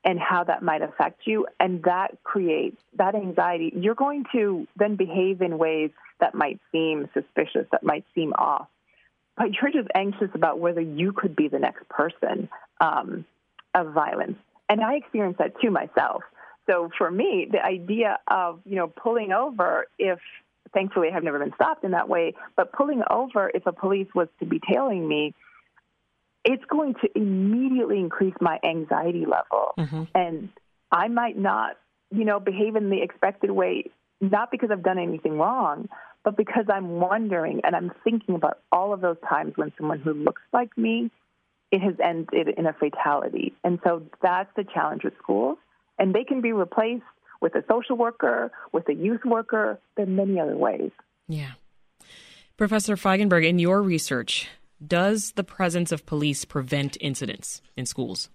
and 0.04 0.20
how 0.20 0.44
that 0.44 0.64
might 0.64 0.82
affect 0.82 1.22
you. 1.26 1.48
And 1.60 1.84
that 1.84 2.18
creates 2.24 2.82
that 2.98 3.16
anxiety. 3.16 3.74
You're 3.76 3.96
going 3.96 4.26
to 4.34 4.68
then 4.76 4.96
behave 4.96 5.42
in 5.42 5.58
ways 5.58 5.92
that 6.20 6.36
might 6.36 6.60
seem 6.72 7.10
suspicious, 7.14 7.68
that 7.72 7.84
might 7.84 8.06
seem 8.16 8.34
off. 8.34 8.68
But 9.38 9.54
you're 9.54 9.72
just 9.72 9.88
anxious 9.94 10.30
about 10.34 10.60
whether 10.60 10.82
you 10.82 11.14
could 11.14 11.36
be 11.36 11.48
the 11.48 11.60
next 11.60 11.88
person 11.90 12.50
um, 12.82 13.26
of 13.74 13.94
violence. 13.94 14.38
And 14.68 14.82
I 14.82 14.96
experienced 14.96 15.40
that 15.40 15.54
too 15.62 15.72
myself. 15.72 16.24
So 16.68 16.90
for 16.98 17.10
me, 17.10 17.48
the 17.50 17.64
idea 17.64 18.20
of 18.28 18.60
you 18.66 18.76
know 18.76 18.88
pulling 18.88 19.32
over 19.32 19.86
if 19.98 20.20
thankfully 20.74 21.10
I've 21.14 21.24
never 21.24 21.40
been 21.40 21.54
stopped 21.56 21.84
in 21.86 21.92
that 21.92 22.10
way, 22.10 22.34
but 22.58 22.74
pulling 22.74 23.04
over 23.10 23.50
if 23.54 23.66
a 23.66 23.72
police 23.72 24.08
was 24.14 24.28
to 24.40 24.46
be 24.46 24.60
tailing 24.72 25.08
me, 25.08 25.34
it's 26.44 26.66
going 26.66 26.96
to 26.96 27.10
immediately 27.16 28.00
increase 28.00 28.36
my 28.42 28.60
anxiety 28.64 29.26
level, 29.26 29.74
mm-hmm. 29.78 30.04
and 30.14 30.50
I 30.92 31.08
might 31.08 31.38
not 31.38 31.78
you 32.12 32.26
know 32.26 32.42
behave 32.42 32.76
in 32.76 32.90
the 32.90 33.02
expected 33.02 33.52
way, 33.52 33.86
not 34.20 34.52
because 34.52 34.70
I've 34.70 34.84
done 34.84 35.00
anything 35.00 35.38
wrong, 35.38 35.88
but 36.28 36.36
because 36.36 36.66
I'm 36.68 37.00
wondering 37.00 37.62
and 37.64 37.74
I'm 37.74 37.90
thinking 38.04 38.36
about 38.36 38.60
all 38.70 38.92
of 38.92 39.00
those 39.00 39.16
times 39.30 39.54
when 39.56 39.72
someone 39.78 40.00
who 40.00 40.12
looks 40.12 40.42
like 40.52 40.78
me, 40.78 41.10
it 41.72 41.82
has 41.82 41.94
ended 42.04 42.50
in 42.50 42.66
a 42.66 42.74
fatality. 42.74 43.54
And 43.64 43.80
so 43.82 44.04
that's 44.22 44.50
the 44.58 44.66
challenge 44.66 45.06
with 45.06 45.14
schools. 45.24 45.58
And 45.98 46.14
they 46.14 46.26
can 46.26 46.42
be 46.42 46.52
replaced 46.52 47.06
with 47.40 47.56
a 47.56 47.64
social 47.72 47.96
worker, 47.96 48.52
with 48.74 48.90
a 48.90 48.94
youth 48.94 49.24
worker. 49.24 49.80
There 49.96 50.04
are 50.04 50.10
many 50.10 50.38
other 50.38 50.58
ways. 50.58 50.92
Yeah. 51.30 51.52
Professor 52.58 52.98
Feigenberg, 52.98 53.48
in 53.48 53.58
your 53.58 53.82
research, 53.82 54.50
does 54.86 55.32
the 55.38 55.46
presence 55.46 55.94
of 55.94 56.06
police 56.06 56.44
prevent 56.44 56.98
incidents 57.00 57.62
in 57.78 57.86
schools? 57.86 58.28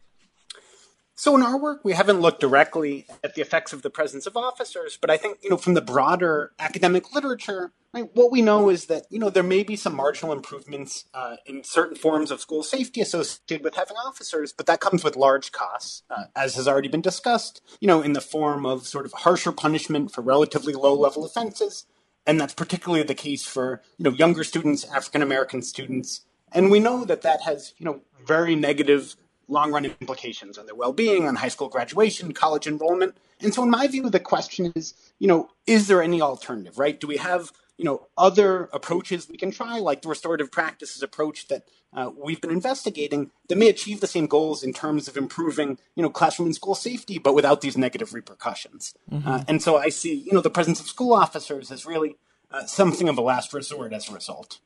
So 1.15 1.37
in 1.37 1.43
our 1.43 1.59
work, 1.59 1.85
we 1.85 1.93
haven't 1.93 2.21
looked 2.21 2.41
directly 2.41 3.07
at 3.23 3.35
the 3.35 3.43
effects 3.43 3.73
of 3.73 3.83
the 3.83 3.91
presence 3.91 4.27
of 4.27 4.37
officers, 4.37 4.99
but 5.01 5.11
I 5.11 5.17
think, 5.17 5.39
you 5.43 5.51
know, 5.51 5.57
from 5.57 5.75
the 5.75 5.83
broader 5.83 6.53
academic 6.59 7.15
literature, 7.15 7.73
right, 7.93 8.09
what 8.15 8.33
we 8.33 8.41
know 8.41 8.71
is 8.71 8.87
that, 8.87 9.05
you 9.11 9.19
know, 9.19 9.29
there 9.29 9.43
may 9.43 9.63
be 9.63 9.77
some 9.77 9.95
marginal 9.95 10.33
improvements 10.33 11.05
uh, 11.13 11.37
in 11.45 11.65
certain 11.65 11.97
forms 11.97 12.31
of 12.31 12.41
school 12.41 12.63
safety 12.63 13.03
associated 13.03 13.63
with 13.63 13.77
having 13.77 13.97
officers, 13.99 14.53
but 14.53 14.67
that 14.67 14.81
comes 14.81 15.05
with 15.05 15.15
large 15.15 15.53
costs, 15.53 16.03
uh, 16.11 16.25
as 16.35 16.55
has 16.55 16.67
already 16.67 16.89
been 16.89 17.03
discussed, 17.03 17.61
you 17.79 17.87
know, 17.87 18.01
in 18.01 18.15
the 18.15 18.21
form 18.21 18.65
of 18.65 18.87
sort 18.87 19.05
of 19.05 19.13
harsher 19.13 19.53
punishment 19.53 20.13
for 20.13 20.23
relatively 20.23 20.73
low 20.73 20.95
level 20.95 21.25
offenses. 21.25 21.87
And 22.27 22.41
that's 22.41 22.55
particularly 22.55 23.05
the 23.05 23.15
case 23.15 23.45
for, 23.45 23.83
you 23.99 24.05
know, 24.05 24.17
younger 24.17 24.45
students, 24.45 24.85
African 24.91 25.23
American 25.23 25.61
students. 25.61 26.23
And 26.53 26.71
we 26.71 26.81
know 26.81 27.05
that 27.05 27.23
that 27.23 27.43
has, 27.43 27.75
you 27.79 27.85
know, 27.85 28.01
very 28.25 28.55
negative 28.55 29.17
long 29.53 29.71
run 29.73 29.85
implications 29.85 30.59
on 30.59 30.67
their 30.67 30.75
well 30.75 30.93
being, 30.93 31.29
on 31.29 31.37
high 31.37 31.49
school 31.49 31.69
graduation, 31.69 32.33
college 32.33 32.67
enrollment. 32.67 33.17
And 33.41 33.55
so, 33.55 33.63
in 33.63 33.71
my 33.71 33.87
view, 33.87 34.09
the 34.09 34.21
question 34.21 34.73
is, 34.75 34.95
you 35.19 35.29
know, 35.29 35.51
is 35.67 35.89
there 35.89 36.03
any 36.03 36.21
alternative, 36.21 36.79
right? 36.79 36.99
Do 36.99 37.07
we 37.07 37.19
have, 37.19 37.53
you 37.77 37.85
know, 37.85 38.09
other 38.17 38.69
approaches 38.73 39.29
we 39.29 39.37
can 39.37 39.51
try, 39.51 39.79
like 39.79 40.03
the 40.03 40.09
restorative 40.09 40.51
practices 40.51 41.03
approach 41.03 41.49
that 41.49 41.65
uh, 41.93 42.11
we've 42.17 42.41
been 42.41 42.51
investigating, 42.51 43.31
that 43.49 43.59
may 43.59 43.69
achieve 43.69 44.01
the 44.01 44.07
same 44.07 44.27
goals 44.27 44.63
in 44.63 44.73
terms 44.73 45.09
of 45.09 45.17
improving, 45.17 45.79
you 45.95 46.03
know, 46.03 46.11
classroom 46.11 46.47
and 46.47 46.55
school 46.55 46.75
safety, 46.75 47.19
but 47.19 47.35
without 47.35 47.61
these 47.61 47.77
negative 47.77 48.15
repercussions. 48.15 48.95
Mm-hmm. 49.11 49.29
Uh, 49.29 49.45
and 49.47 49.63
so, 49.63 49.77
I 49.77 49.91
see, 49.91 50.15
you 50.15 50.33
know, 50.33 50.41
the 50.41 50.51
presence 50.51 50.81
of 50.81 50.87
school 50.87 51.13
officers 51.13 51.71
as 51.71 51.85
really 51.85 52.17
uh, 52.51 52.65
something 52.67 53.09
of 53.09 53.19
a 53.19 53.23
last 53.23 53.53
resort 53.53 53.93
as 53.93 54.09
a 54.09 54.15
result. 54.15 54.61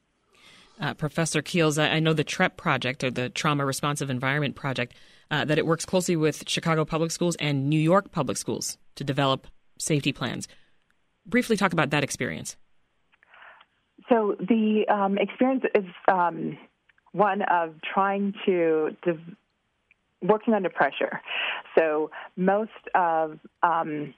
Uh, 0.81 0.95
Professor 0.95 1.41
Keels, 1.41 1.79
I, 1.79 1.89
I, 1.89 2.01
know 2.01 2.13
the 2.13 2.25
TREP 2.25 2.57
project 2.57 3.03
or 3.03 3.11
the 3.11 3.31
Trauma 3.31 3.65
Responsive 3.65 4.11
Environment 4.11 4.55
Project, 4.55 4.95
uh, 5.31 5.45
that 5.45 5.59
it 5.59 5.67
works 5.67 5.87
closely 5.87 6.17
with 6.17 6.49
Chicago 6.49 6.85
Public 6.85 7.11
Schools 7.11 7.35
and 7.37 7.69
New 7.71 7.81
York 7.81 8.13
Public 8.13 8.37
Schools 8.37 8.77
to 8.97 9.05
develop 9.05 9.47
safety 9.79 10.13
plans. 10.13 10.49
Briefly 11.25 11.57
talk 11.57 11.73
about 11.73 11.91
that 11.91 12.05
experience. 12.05 12.57
So 14.09 14.37
the 14.39 14.85
um, 14.89 15.19
experience 15.19 15.65
is 15.75 15.85
um, 16.09 16.59
one 17.13 17.43
of 17.43 17.75
trying 17.83 18.35
to, 18.45 18.97
to, 19.05 19.19
working 20.23 20.55
under 20.55 20.69
pressure. 20.69 21.21
So 21.77 22.11
most 22.37 22.71
of 22.95 23.39
um, 23.63 24.15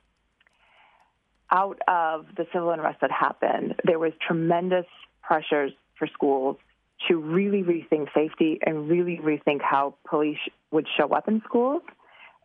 out 1.50 1.79
of 1.88 2.27
the 2.37 2.47
civil 2.53 2.71
unrest 2.71 3.00
that 3.00 3.11
happened, 3.11 3.77
there 3.85 3.99
was 3.99 4.12
tremendous 4.27 4.87
pressures 5.23 5.73
for 5.99 6.07
schools 6.09 6.57
to 7.07 7.17
really 7.17 7.62
rethink 7.62 8.12
safety 8.12 8.59
and 8.64 8.88
really 8.88 9.19
rethink 9.19 9.61
how 9.62 9.95
police 10.09 10.38
would 10.71 10.87
show 10.97 11.09
up 11.11 11.28
in 11.28 11.40
schools. 11.45 11.83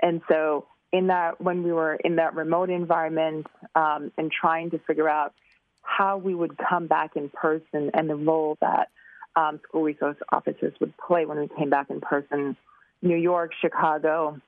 And 0.01 0.21
so, 0.29 0.67
in 0.91 1.07
that, 1.07 1.41
when 1.41 1.63
we 1.63 1.73
were 1.73 1.95
in 1.95 2.17
that 2.17 2.35
remote 2.35 2.69
environment 2.69 3.47
um, 3.73 4.11
and 4.17 4.31
trying 4.31 4.69
to 4.71 4.79
figure 4.79 5.09
out 5.09 5.33
how 5.81 6.17
we 6.17 6.35
would 6.35 6.55
come 6.57 6.87
back 6.87 7.15
in 7.15 7.29
person 7.29 7.89
and 7.93 8.09
the 8.09 8.15
role 8.15 8.57
that 8.61 8.89
um, 9.35 9.59
school 9.67 9.81
resource 9.81 10.17
officers 10.31 10.73
would 10.79 10.93
play 10.97 11.25
when 11.25 11.39
we 11.39 11.49
came 11.57 11.69
back 11.69 11.89
in 11.89 11.99
person, 11.99 12.55
New 13.01 13.17
York, 13.17 13.51
Chicago, 13.59 14.39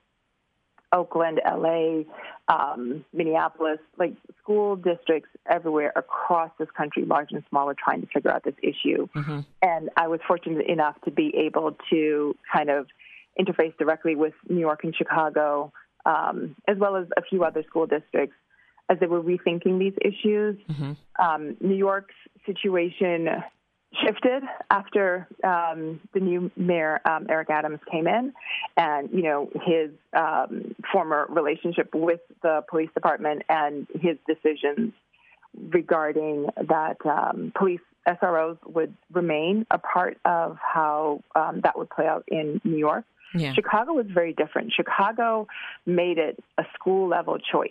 Oakland, 0.92 1.40
LA, 1.44 2.02
um, 2.48 3.04
Minneapolis, 3.12 3.78
like 3.98 4.14
school 4.42 4.76
districts 4.76 5.28
everywhere 5.50 5.92
across 5.96 6.50
this 6.58 6.68
country, 6.76 7.04
large 7.04 7.32
and 7.32 7.42
small, 7.48 7.68
are 7.68 7.74
trying 7.74 8.00
to 8.02 8.06
figure 8.06 8.30
out 8.30 8.44
this 8.44 8.54
issue. 8.62 9.08
Mm-hmm. 9.14 9.40
And 9.62 9.90
I 9.96 10.08
was 10.08 10.20
fortunate 10.26 10.66
enough 10.66 10.96
to 11.04 11.10
be 11.10 11.34
able 11.36 11.76
to 11.90 12.36
kind 12.52 12.70
of 12.70 12.86
interface 13.38 13.76
directly 13.78 14.14
with 14.14 14.34
New 14.48 14.60
York 14.60 14.84
and 14.84 14.94
Chicago, 14.94 15.72
um, 16.04 16.54
as 16.68 16.78
well 16.78 16.96
as 16.96 17.06
a 17.16 17.22
few 17.22 17.44
other 17.44 17.62
school 17.64 17.86
districts 17.86 18.36
as 18.88 18.98
they 19.00 19.06
were 19.06 19.22
rethinking 19.22 19.78
these 19.78 19.94
issues. 20.00 20.56
Mm-hmm. 20.70 20.92
Um, 21.18 21.56
New 21.60 21.74
York's 21.74 22.14
situation 22.46 23.28
shifted 24.04 24.42
after 24.70 25.26
um, 25.44 26.00
the 26.12 26.20
new 26.20 26.50
mayor 26.56 27.00
um, 27.04 27.26
Eric 27.28 27.50
Adams 27.50 27.80
came 27.90 28.06
in, 28.06 28.32
and 28.76 29.10
you 29.10 29.22
know 29.22 29.50
his 29.64 29.90
um, 30.16 30.74
former 30.92 31.26
relationship 31.28 31.94
with 31.94 32.20
the 32.42 32.62
police 32.68 32.90
department 32.94 33.42
and 33.48 33.86
his 34.00 34.16
decisions 34.26 34.92
regarding 35.70 36.46
that 36.68 36.96
um, 37.06 37.52
police 37.56 37.80
SROs 38.06 38.58
would 38.66 38.94
remain 39.12 39.66
a 39.70 39.78
part 39.78 40.18
of 40.24 40.56
how 40.60 41.22
um, 41.34 41.60
that 41.62 41.76
would 41.76 41.90
play 41.90 42.06
out 42.06 42.24
in 42.28 42.60
New 42.64 42.76
York. 42.76 43.04
Yeah. 43.34 43.52
Chicago 43.54 43.92
was 43.92 44.06
very 44.08 44.32
different. 44.32 44.72
Chicago 44.72 45.48
made 45.84 46.18
it 46.18 46.42
a 46.58 46.64
school 46.74 47.08
level 47.08 47.38
choice. 47.38 47.70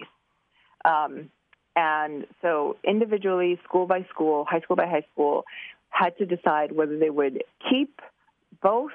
Um, 0.84 1.30
and 1.76 2.26
so, 2.42 2.78
individually, 2.84 3.60
school 3.64 3.86
by 3.86 4.06
school, 4.10 4.46
high 4.50 4.62
school 4.62 4.76
by 4.76 4.88
high 4.88 5.06
school, 5.12 5.44
had 5.96 6.18
to 6.18 6.26
decide 6.26 6.72
whether 6.72 6.98
they 6.98 7.10
would 7.10 7.44
keep 7.70 8.02
both, 8.62 8.92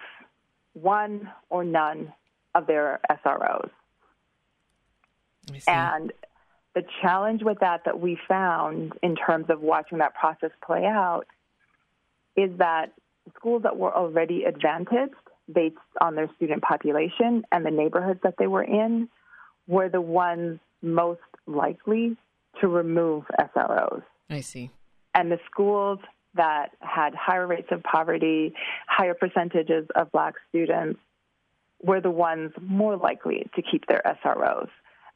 one, 0.74 1.30
or 1.48 1.64
none 1.64 2.12
of 2.54 2.66
their 2.66 3.00
SROs. 3.10 3.70
And 5.66 6.12
the 6.74 6.82
challenge 7.00 7.42
with 7.42 7.60
that 7.60 7.82
that 7.86 7.98
we 8.00 8.18
found 8.28 8.92
in 9.02 9.16
terms 9.16 9.46
of 9.48 9.60
watching 9.60 9.98
that 9.98 10.14
process 10.14 10.50
play 10.64 10.84
out 10.84 11.26
is 12.36 12.50
that 12.58 12.92
schools 13.36 13.62
that 13.62 13.76
were 13.76 13.94
already 13.94 14.44
advantaged 14.44 15.14
based 15.52 15.76
on 16.00 16.14
their 16.14 16.28
student 16.36 16.62
population 16.62 17.44
and 17.50 17.64
the 17.66 17.70
neighborhoods 17.70 18.20
that 18.22 18.34
they 18.38 18.46
were 18.46 18.62
in 18.62 19.08
were 19.66 19.88
the 19.88 20.00
ones 20.00 20.60
most 20.82 21.20
likely 21.46 22.16
to 22.60 22.68
remove 22.68 23.24
SROs. 23.38 24.02
I 24.28 24.40
see. 24.40 24.70
And 25.14 25.32
the 25.32 25.40
schools 25.50 25.98
that 26.34 26.68
had 26.80 27.14
higher 27.14 27.46
rates 27.46 27.68
of 27.70 27.82
poverty, 27.82 28.54
higher 28.86 29.14
percentages 29.14 29.86
of 29.94 30.12
black 30.12 30.34
students, 30.48 31.00
were 31.82 32.00
the 32.00 32.10
ones 32.10 32.52
more 32.60 32.96
likely 32.96 33.48
to 33.54 33.62
keep 33.62 33.86
their 33.86 34.02
SROs. 34.24 34.68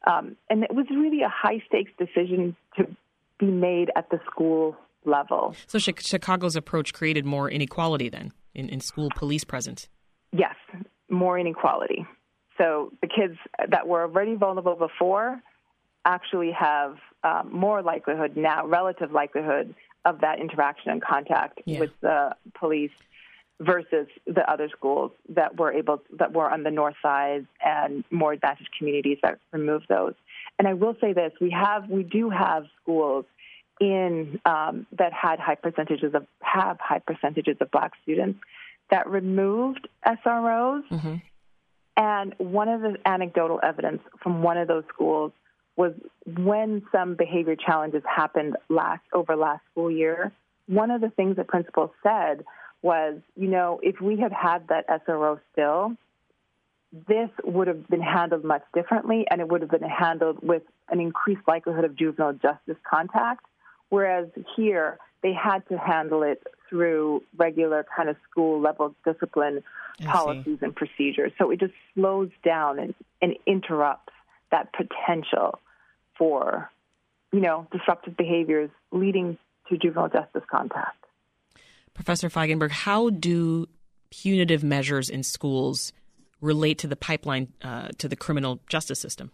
Um, 0.07 0.35
and 0.49 0.63
it 0.63 0.73
was 0.73 0.85
really 0.89 1.21
a 1.21 1.29
high 1.29 1.63
stakes 1.67 1.91
decision 1.97 2.55
to 2.77 2.87
be 3.39 3.47
made 3.47 3.91
at 3.95 4.09
the 4.09 4.19
school 4.29 4.75
level. 5.05 5.55
So 5.67 5.79
Chicago's 5.79 6.55
approach 6.55 6.93
created 6.93 7.25
more 7.25 7.49
inequality 7.49 8.09
then 8.09 8.31
in, 8.53 8.69
in 8.69 8.79
school 8.79 9.09
police 9.15 9.43
presence? 9.43 9.87
Yes, 10.31 10.55
more 11.09 11.37
inequality. 11.37 12.05
So 12.57 12.91
the 13.01 13.07
kids 13.07 13.37
that 13.69 13.87
were 13.87 14.03
already 14.03 14.35
vulnerable 14.35 14.75
before 14.75 15.41
actually 16.05 16.51
have 16.51 16.97
um, 17.23 17.49
more 17.51 17.81
likelihood 17.81 18.37
now, 18.37 18.65
relative 18.65 19.11
likelihood 19.11 19.73
of 20.05 20.21
that 20.21 20.39
interaction 20.39 20.91
and 20.91 21.01
contact 21.01 21.59
yeah. 21.65 21.79
with 21.79 21.91
the 22.01 22.35
police 22.53 22.91
versus 23.59 24.07
the 24.27 24.49
other 24.49 24.69
schools 24.69 25.11
that 25.29 25.57
were 25.57 25.71
able 25.71 26.01
that 26.17 26.33
were 26.33 26.49
on 26.49 26.63
the 26.63 26.71
north 26.71 26.95
side 27.01 27.47
and 27.63 28.03
more 28.11 28.33
advantaged 28.33 28.69
communities 28.77 29.17
that 29.23 29.39
removed 29.51 29.85
those. 29.89 30.13
And 30.59 30.67
I 30.67 30.73
will 30.73 30.95
say 31.01 31.13
this: 31.13 31.31
we 31.41 31.51
have 31.51 31.89
we 31.89 32.03
do 32.03 32.29
have 32.29 32.65
schools 32.81 33.25
in 33.79 34.39
um, 34.45 34.85
that 34.97 35.13
had 35.13 35.39
high 35.39 35.55
percentages 35.55 36.13
of 36.13 36.25
have 36.41 36.77
high 36.79 36.99
percentages 36.99 37.57
of 37.59 37.71
black 37.71 37.93
students 38.03 38.39
that 38.89 39.09
removed 39.09 39.87
SROs. 40.05 40.83
Mm-hmm. 40.89 41.15
And 41.97 42.35
one 42.37 42.67
of 42.67 42.81
the 42.81 42.97
anecdotal 43.05 43.59
evidence 43.63 44.01
from 44.21 44.43
one 44.43 44.57
of 44.57 44.67
those 44.67 44.83
schools 44.93 45.31
was 45.75 45.93
when 46.25 46.83
some 46.91 47.15
behavior 47.15 47.55
challenges 47.55 48.03
happened 48.05 48.55
last 48.69 49.03
over 49.13 49.35
last 49.35 49.61
school 49.71 49.91
year. 49.91 50.31
One 50.67 50.89
of 50.89 51.01
the 51.01 51.09
things 51.09 51.35
that 51.35 51.47
principals 51.47 51.91
said 52.01 52.45
was, 52.81 53.19
you 53.35 53.47
know, 53.47 53.79
if 53.83 53.99
we 53.99 54.17
had 54.17 54.31
had 54.31 54.67
that 54.69 54.87
SRO 54.87 55.39
still, 55.51 55.95
this 57.07 57.29
would 57.43 57.67
have 57.67 57.87
been 57.87 58.01
handled 58.01 58.43
much 58.43 58.63
differently 58.73 59.25
and 59.29 59.41
it 59.41 59.47
would 59.49 59.61
have 59.61 59.71
been 59.71 59.81
handled 59.81 60.39
with 60.41 60.63
an 60.89 60.99
increased 60.99 61.41
likelihood 61.47 61.83
of 61.83 61.95
juvenile 61.95 62.33
justice 62.33 62.77
contact. 62.89 63.45
Whereas 63.89 64.27
here, 64.55 64.97
they 65.21 65.33
had 65.33 65.67
to 65.69 65.77
handle 65.77 66.23
it 66.23 66.41
through 66.69 67.23
regular 67.37 67.85
kind 67.95 68.09
of 68.09 68.15
school 68.29 68.61
level 68.61 68.95
discipline 69.03 69.63
I 69.99 70.05
policies 70.05 70.59
see. 70.59 70.65
and 70.65 70.75
procedures. 70.75 71.31
So 71.37 71.51
it 71.51 71.59
just 71.59 71.73
slows 71.93 72.29
down 72.43 72.79
and, 72.79 72.93
and 73.21 73.35
interrupts 73.45 74.13
that 74.51 74.69
potential 74.73 75.59
for, 76.17 76.69
you 77.31 77.39
know, 77.39 77.67
disruptive 77.71 78.17
behaviors 78.17 78.69
leading 78.91 79.37
to 79.69 79.77
juvenile 79.77 80.09
justice 80.09 80.43
contact. 80.49 81.03
Professor 81.93 82.29
Feigenberg, 82.29 82.71
how 82.71 83.09
do 83.09 83.67
punitive 84.09 84.63
measures 84.63 85.09
in 85.09 85.23
schools 85.23 85.93
relate 86.41 86.77
to 86.79 86.87
the 86.87 86.95
pipeline 86.95 87.53
uh, 87.63 87.89
to 87.97 88.07
the 88.07 88.15
criminal 88.15 88.59
justice 88.67 88.99
system? 88.99 89.31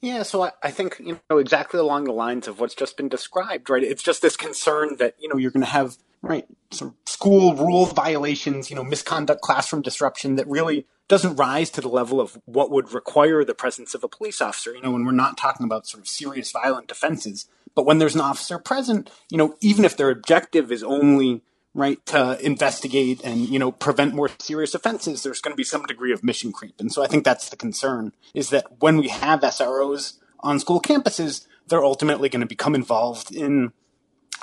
Yeah, 0.00 0.22
so 0.22 0.42
I, 0.42 0.52
I, 0.62 0.70
think 0.70 1.00
you 1.02 1.18
know 1.30 1.38
exactly 1.38 1.80
along 1.80 2.04
the 2.04 2.12
lines 2.12 2.46
of 2.46 2.60
what's 2.60 2.74
just 2.74 2.96
been 2.96 3.08
described, 3.08 3.70
right? 3.70 3.82
It's 3.82 4.02
just 4.02 4.20
this 4.20 4.36
concern 4.36 4.96
that 4.98 5.14
you 5.18 5.28
know 5.28 5.36
you're 5.36 5.50
going 5.50 5.64
to 5.64 5.70
have 5.70 5.96
right 6.20 6.46
sort 6.72 6.90
of 6.90 6.96
school 7.06 7.54
rule 7.54 7.86
violations, 7.86 8.68
you 8.68 8.76
know, 8.76 8.84
misconduct, 8.84 9.40
classroom 9.40 9.82
disruption 9.82 10.36
that 10.36 10.46
really 10.46 10.86
doesn't 11.08 11.36
rise 11.36 11.70
to 11.70 11.80
the 11.80 11.88
level 11.88 12.20
of 12.20 12.38
what 12.46 12.70
would 12.70 12.92
require 12.92 13.44
the 13.44 13.54
presence 13.54 13.94
of 13.94 14.04
a 14.04 14.08
police 14.08 14.40
officer. 14.40 14.74
You 14.74 14.82
know, 14.82 14.90
when 14.90 15.04
we're 15.04 15.12
not 15.12 15.36
talking 15.36 15.64
about 15.64 15.86
sort 15.86 16.02
of 16.02 16.08
serious 16.08 16.50
violent 16.50 16.90
offenses, 16.90 17.46
but 17.74 17.84
when 17.84 17.98
there's 17.98 18.14
an 18.14 18.20
officer 18.20 18.58
present, 18.58 19.10
you 19.30 19.36
know, 19.36 19.56
even 19.60 19.84
if 19.84 19.96
their 19.96 20.10
objective 20.10 20.72
is 20.72 20.82
only 20.82 21.42
right 21.74 22.04
to 22.06 22.38
investigate 22.44 23.20
and 23.24 23.48
you 23.48 23.58
know 23.58 23.72
prevent 23.72 24.14
more 24.14 24.30
serious 24.38 24.74
offenses 24.74 25.22
there's 25.22 25.40
going 25.40 25.52
to 25.52 25.56
be 25.56 25.64
some 25.64 25.84
degree 25.86 26.12
of 26.12 26.22
mission 26.22 26.52
creep 26.52 26.78
and 26.78 26.92
so 26.92 27.02
i 27.02 27.06
think 27.08 27.24
that's 27.24 27.48
the 27.48 27.56
concern 27.56 28.12
is 28.32 28.50
that 28.50 28.64
when 28.80 28.96
we 28.96 29.08
have 29.08 29.40
sros 29.40 30.20
on 30.40 30.60
school 30.60 30.80
campuses 30.80 31.46
they're 31.66 31.84
ultimately 31.84 32.28
going 32.28 32.40
to 32.40 32.46
become 32.46 32.74
involved 32.74 33.34
in 33.34 33.72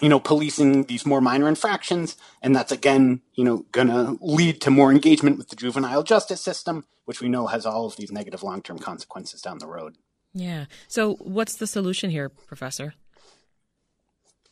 you 0.01 0.10
know 0.10 0.20
policing 0.20 0.84
these 0.84 1.05
more 1.05 1.22
minor 1.22 1.48
infractions 1.48 2.17
and 2.41 2.55
that's 2.55 2.72
again 2.72 3.22
you 3.36 3.43
know 3.43 3.65
going 3.72 3.88
to 3.88 4.17
lead 4.22 4.60
to 4.62 4.72
more 4.72 4.91
engagement 4.91 5.38
with 5.38 5.50
the 5.50 5.55
juvenile 5.55 6.03
justice 6.03 6.41
system 6.41 6.86
which 7.05 7.22
we 7.22 7.29
know 7.29 7.48
has 7.48 7.65
all 7.65 7.86
of 7.86 7.96
these 7.98 8.12
negative 8.12 8.43
long-term 8.43 8.79
consequences 8.79 9.41
down 9.41 9.58
the 9.58 9.67
road. 9.67 9.96
Yeah. 10.34 10.65
So 10.88 11.15
what's 11.15 11.55
the 11.55 11.67
solution 11.67 12.10
here 12.10 12.29
professor? 12.29 12.93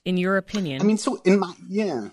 In 0.03 0.17
your 0.17 0.37
opinion? 0.37 0.81
I 0.81 0.85
mean 0.85 0.97
so 0.97 1.21
in 1.25 1.39
my 1.39 1.53
yeah 1.67 2.09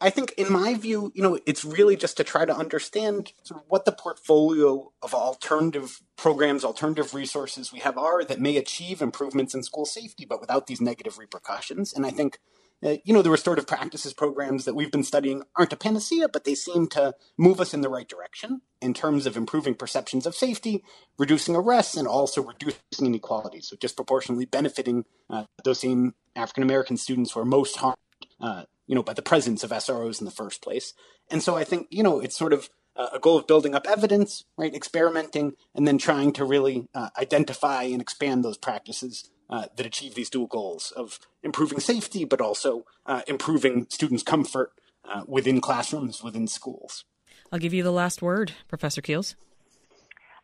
I 0.00 0.10
think, 0.10 0.34
in 0.36 0.52
my 0.52 0.74
view, 0.74 1.12
you 1.14 1.22
know, 1.22 1.38
it's 1.46 1.64
really 1.64 1.94
just 1.94 2.16
to 2.16 2.24
try 2.24 2.44
to 2.44 2.56
understand 2.56 3.32
sort 3.44 3.60
of 3.60 3.66
what 3.68 3.84
the 3.84 3.92
portfolio 3.92 4.90
of 5.00 5.14
alternative 5.14 6.00
programs, 6.16 6.64
alternative 6.64 7.14
resources 7.14 7.72
we 7.72 7.78
have 7.78 7.96
are 7.96 8.24
that 8.24 8.40
may 8.40 8.56
achieve 8.56 9.00
improvements 9.00 9.54
in 9.54 9.62
school 9.62 9.86
safety, 9.86 10.24
but 10.24 10.40
without 10.40 10.66
these 10.66 10.80
negative 10.80 11.18
repercussions. 11.18 11.92
And 11.92 12.04
I 12.04 12.10
think, 12.10 12.40
uh, 12.84 12.96
you 13.04 13.14
know, 13.14 13.22
the 13.22 13.30
restorative 13.30 13.68
practices 13.68 14.12
programs 14.12 14.64
that 14.64 14.74
we've 14.74 14.90
been 14.90 15.04
studying 15.04 15.44
aren't 15.56 15.72
a 15.72 15.76
panacea, 15.76 16.28
but 16.28 16.42
they 16.42 16.56
seem 16.56 16.88
to 16.88 17.14
move 17.38 17.60
us 17.60 17.72
in 17.72 17.80
the 17.80 17.88
right 17.88 18.08
direction 18.08 18.62
in 18.82 18.92
terms 18.92 19.24
of 19.24 19.36
improving 19.36 19.76
perceptions 19.76 20.26
of 20.26 20.34
safety, 20.34 20.82
reducing 21.16 21.54
arrests, 21.54 21.96
and 21.96 22.08
also 22.08 22.42
reducing 22.42 23.06
inequality. 23.06 23.60
So 23.60 23.76
disproportionately 23.76 24.46
benefiting 24.46 25.04
uh, 25.28 25.44
those 25.62 25.78
same 25.78 26.14
African 26.34 26.64
American 26.64 26.96
students 26.96 27.32
who 27.32 27.40
are 27.40 27.44
most 27.44 27.76
harmed. 27.76 27.98
Uh, 28.40 28.64
you 28.90 28.96
know, 28.96 29.04
by 29.04 29.12
the 29.12 29.22
presence 29.22 29.62
of 29.62 29.70
SROs 29.70 30.18
in 30.18 30.24
the 30.24 30.32
first 30.32 30.60
place. 30.62 30.94
And 31.30 31.40
so 31.44 31.56
I 31.56 31.62
think, 31.62 31.86
you 31.90 32.02
know, 32.02 32.18
it's 32.18 32.36
sort 32.36 32.52
of 32.52 32.68
a 32.96 33.20
goal 33.20 33.38
of 33.38 33.46
building 33.46 33.72
up 33.72 33.86
evidence, 33.88 34.44
right? 34.58 34.74
Experimenting, 34.74 35.52
and 35.76 35.86
then 35.86 35.96
trying 35.96 36.32
to 36.32 36.44
really 36.44 36.88
uh, 36.92 37.10
identify 37.16 37.84
and 37.84 38.02
expand 38.02 38.44
those 38.44 38.58
practices 38.58 39.30
uh, 39.48 39.66
that 39.76 39.86
achieve 39.86 40.16
these 40.16 40.28
dual 40.28 40.48
goals 40.48 40.92
of 40.96 41.20
improving 41.44 41.78
safety, 41.78 42.24
but 42.24 42.40
also 42.40 42.84
uh, 43.06 43.22
improving 43.28 43.86
students' 43.90 44.24
comfort 44.24 44.72
uh, 45.08 45.22
within 45.24 45.60
classrooms, 45.60 46.24
within 46.24 46.48
schools. 46.48 47.04
I'll 47.52 47.60
give 47.60 47.72
you 47.72 47.84
the 47.84 47.92
last 47.92 48.20
word, 48.20 48.54
Professor 48.66 49.00
Keels. 49.00 49.36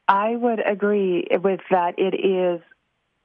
I 0.07 0.37
would 0.37 0.61
agree 0.65 1.27
with 1.33 1.61
that. 1.73 1.99
It 1.99 2.15
is 2.15 2.63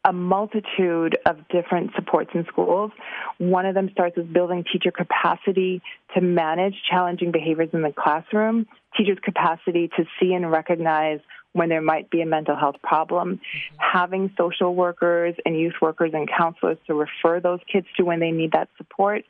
a 0.04 0.12
multitude 0.12 1.18
of 1.26 1.48
different 1.50 1.92
supports 1.96 2.32
in 2.34 2.46
schools. 2.46 2.92
One 3.38 3.66
of 3.66 3.76
them 3.76 3.90
starts 3.92 4.18
with 4.18 4.34
building 4.34 4.64
teacher 4.72 4.92
capacity 4.92 5.82
to 6.16 6.22
manage 6.22 6.76
challenging 6.90 7.32
behaviors 7.32 7.70
in 7.74 7.84
the 7.84 7.94
classroom, 7.94 8.66
teachers' 8.98 9.20
capacity 9.22 9.90
to 9.98 10.06
see 10.20 10.34
and 10.34 10.52
recognize 10.52 11.20
when 11.54 11.70
there 11.70 11.82
might 11.82 12.10
be 12.10 12.22
a 12.22 12.26
mental 12.26 12.56
health 12.56 12.78
problem, 12.82 13.36
mm-hmm. 13.36 13.76
having 13.78 14.34
social 14.38 14.74
workers 14.74 15.36
and 15.46 15.60
youth 15.60 15.76
workers 15.82 16.12
and 16.14 16.30
counselors 16.30 16.78
to 16.88 16.94
refer 16.94 17.40
those 17.40 17.60
kids 17.72 17.86
to 17.98 18.04
when 18.04 18.20
they 18.20 18.32
need 18.32 18.54
that 18.54 18.70
support, 18.78 19.24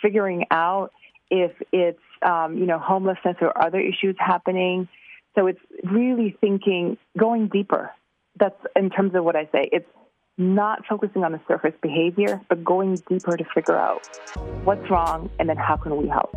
figuring 0.00 0.44
out 0.50 0.92
if 1.30 1.52
it's 1.72 1.98
um, 2.20 2.58
you 2.58 2.66
know 2.66 2.78
homelessness 2.78 3.36
or 3.40 3.56
other 3.60 3.80
issues 3.80 4.16
happening. 4.18 4.88
So 5.34 5.46
it's 5.46 5.60
really 5.82 6.36
thinking, 6.40 6.98
going 7.16 7.48
deeper. 7.48 7.90
That's 8.38 8.58
in 8.76 8.90
terms 8.90 9.14
of 9.14 9.24
what 9.24 9.36
I 9.36 9.44
say. 9.46 9.68
It's 9.72 9.88
not 10.38 10.84
focusing 10.86 11.24
on 11.24 11.32
the 11.32 11.40
surface 11.46 11.74
behavior, 11.82 12.40
but 12.48 12.64
going 12.64 12.96
deeper 13.08 13.36
to 13.36 13.44
figure 13.54 13.76
out 13.76 14.06
what's 14.64 14.88
wrong 14.90 15.30
and 15.38 15.48
then 15.48 15.56
how 15.56 15.76
can 15.76 15.96
we 15.96 16.08
help. 16.08 16.34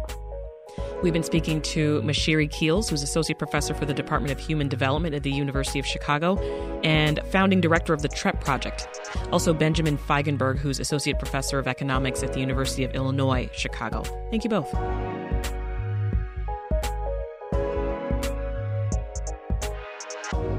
We've 1.03 1.13
been 1.13 1.23
speaking 1.23 1.61
to 1.61 2.01
Micere 2.01 2.49
Keels, 2.51 2.89
who's 2.89 3.03
Associate 3.03 3.37
Professor 3.37 3.73
for 3.73 3.85
the 3.85 3.93
Department 3.93 4.31
of 4.31 4.39
Human 4.39 4.67
Development 4.67 5.13
at 5.13 5.23
the 5.23 5.31
University 5.31 5.79
of 5.79 5.85
Chicago 5.85 6.37
and 6.83 7.19
founding 7.31 7.61
director 7.61 7.93
of 7.93 8.01
the 8.01 8.07
TREP 8.07 8.43
Project. 8.43 8.87
Also, 9.31 9.53
Benjamin 9.53 9.97
Feigenberg, 9.97 10.57
who's 10.57 10.79
Associate 10.79 11.17
Professor 11.17 11.59
of 11.59 11.67
Economics 11.67 12.23
at 12.23 12.33
the 12.33 12.39
University 12.39 12.83
of 12.83 12.93
Illinois, 12.95 13.49
Chicago. 13.53 14.03
Thank 14.31 14.43
you 14.43 14.49
both. 14.49 14.73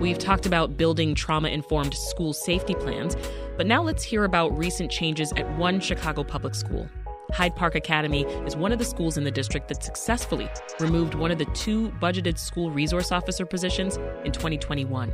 We've 0.00 0.18
talked 0.18 0.44
about 0.44 0.76
building 0.76 1.14
trauma 1.14 1.48
informed 1.48 1.94
school 1.94 2.35
safety 2.35 2.74
plans, 2.74 3.16
but 3.56 3.66
now 3.66 3.82
let's 3.82 4.02
hear 4.02 4.24
about 4.24 4.56
recent 4.56 4.90
changes 4.90 5.32
at 5.37 5.50
one 5.56 5.80
Chicago 5.80 6.22
public 6.22 6.54
school. 6.54 6.87
Hyde 7.32 7.56
Park 7.56 7.74
Academy 7.76 8.24
is 8.44 8.56
one 8.56 8.72
of 8.72 8.78
the 8.78 8.85
schools 8.85 9.16
in 9.16 9.24
the 9.24 9.30
district 9.30 9.68
that 9.68 9.82
successfully 9.82 10.50
removed 10.80 11.14
one 11.14 11.30
of 11.30 11.38
the 11.38 11.46
two 11.46 11.88
budgeted 12.00 12.38
school 12.38 12.70
resource 12.70 13.11
officer 13.11 13.46
positions 13.46 13.96
in 14.24 14.32
2021. 14.32 15.11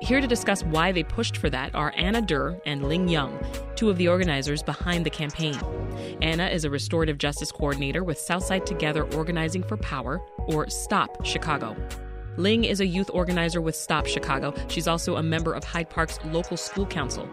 Here 0.00 0.20
to 0.22 0.26
discuss 0.26 0.64
why 0.64 0.90
they 0.90 1.02
pushed 1.02 1.36
for 1.36 1.50
that 1.50 1.74
are 1.74 1.92
Anna 1.96 2.22
Durr 2.22 2.58
and 2.64 2.88
Ling 2.88 3.06
Young, 3.06 3.38
two 3.76 3.90
of 3.90 3.98
the 3.98 4.08
organizers 4.08 4.62
behind 4.62 5.04
the 5.04 5.10
campaign. 5.10 5.56
Anna 6.22 6.46
is 6.46 6.64
a 6.64 6.70
restorative 6.70 7.18
justice 7.18 7.52
coordinator 7.52 8.02
with 8.02 8.18
Southside 8.18 8.64
Together 8.64 9.04
Organizing 9.14 9.62
for 9.62 9.76
Power, 9.76 10.22
or 10.38 10.68
STOP 10.70 11.24
Chicago. 11.24 11.76
Ling 12.38 12.64
is 12.64 12.80
a 12.80 12.86
youth 12.86 13.10
organizer 13.12 13.60
with 13.60 13.76
Stop 13.76 14.06
Chicago. 14.06 14.54
She's 14.68 14.88
also 14.88 15.16
a 15.16 15.22
member 15.22 15.52
of 15.52 15.64
Hyde 15.64 15.90
Park's 15.90 16.18
local 16.24 16.56
school 16.56 16.86
council. 16.86 17.28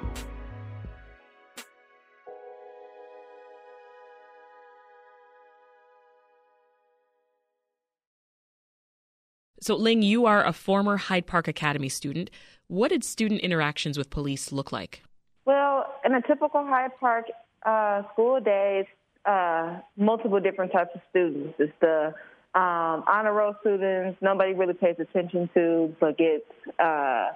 So, 9.62 9.76
Ling, 9.76 10.02
you 10.02 10.26
are 10.26 10.44
a 10.46 10.52
former 10.52 10.98
Hyde 10.98 11.28
Park 11.28 11.48
Academy 11.48 11.90
student. 11.90 12.30
What 12.68 12.90
did 12.90 13.04
student 13.04 13.42
interactions 13.42 13.98
with 13.98 14.10
police 14.10 14.52
look 14.52 14.72
like? 14.72 15.04
Well, 15.46 15.86
in 16.04 16.14
a 16.14 16.22
typical 16.22 16.66
Hyde 16.66 16.92
Park 17.00 17.26
uh, 17.66 18.04
school 18.14 18.40
day, 18.42 18.88
uh, 19.26 19.80
multiple 19.98 20.40
different 20.40 20.72
types 20.72 20.92
of 20.96 21.02
students. 21.10 21.56
It's 21.60 21.74
the 21.82 22.14
um, 22.56 23.04
honor 23.08 23.34
roll 23.34 23.56
students, 23.62 24.18
nobody 24.22 24.54
really 24.54 24.74
pays 24.74 24.96
attention 25.00 25.50
to, 25.54 25.96
but 26.00 26.18
gets 26.18 26.46
uh, 26.80 27.28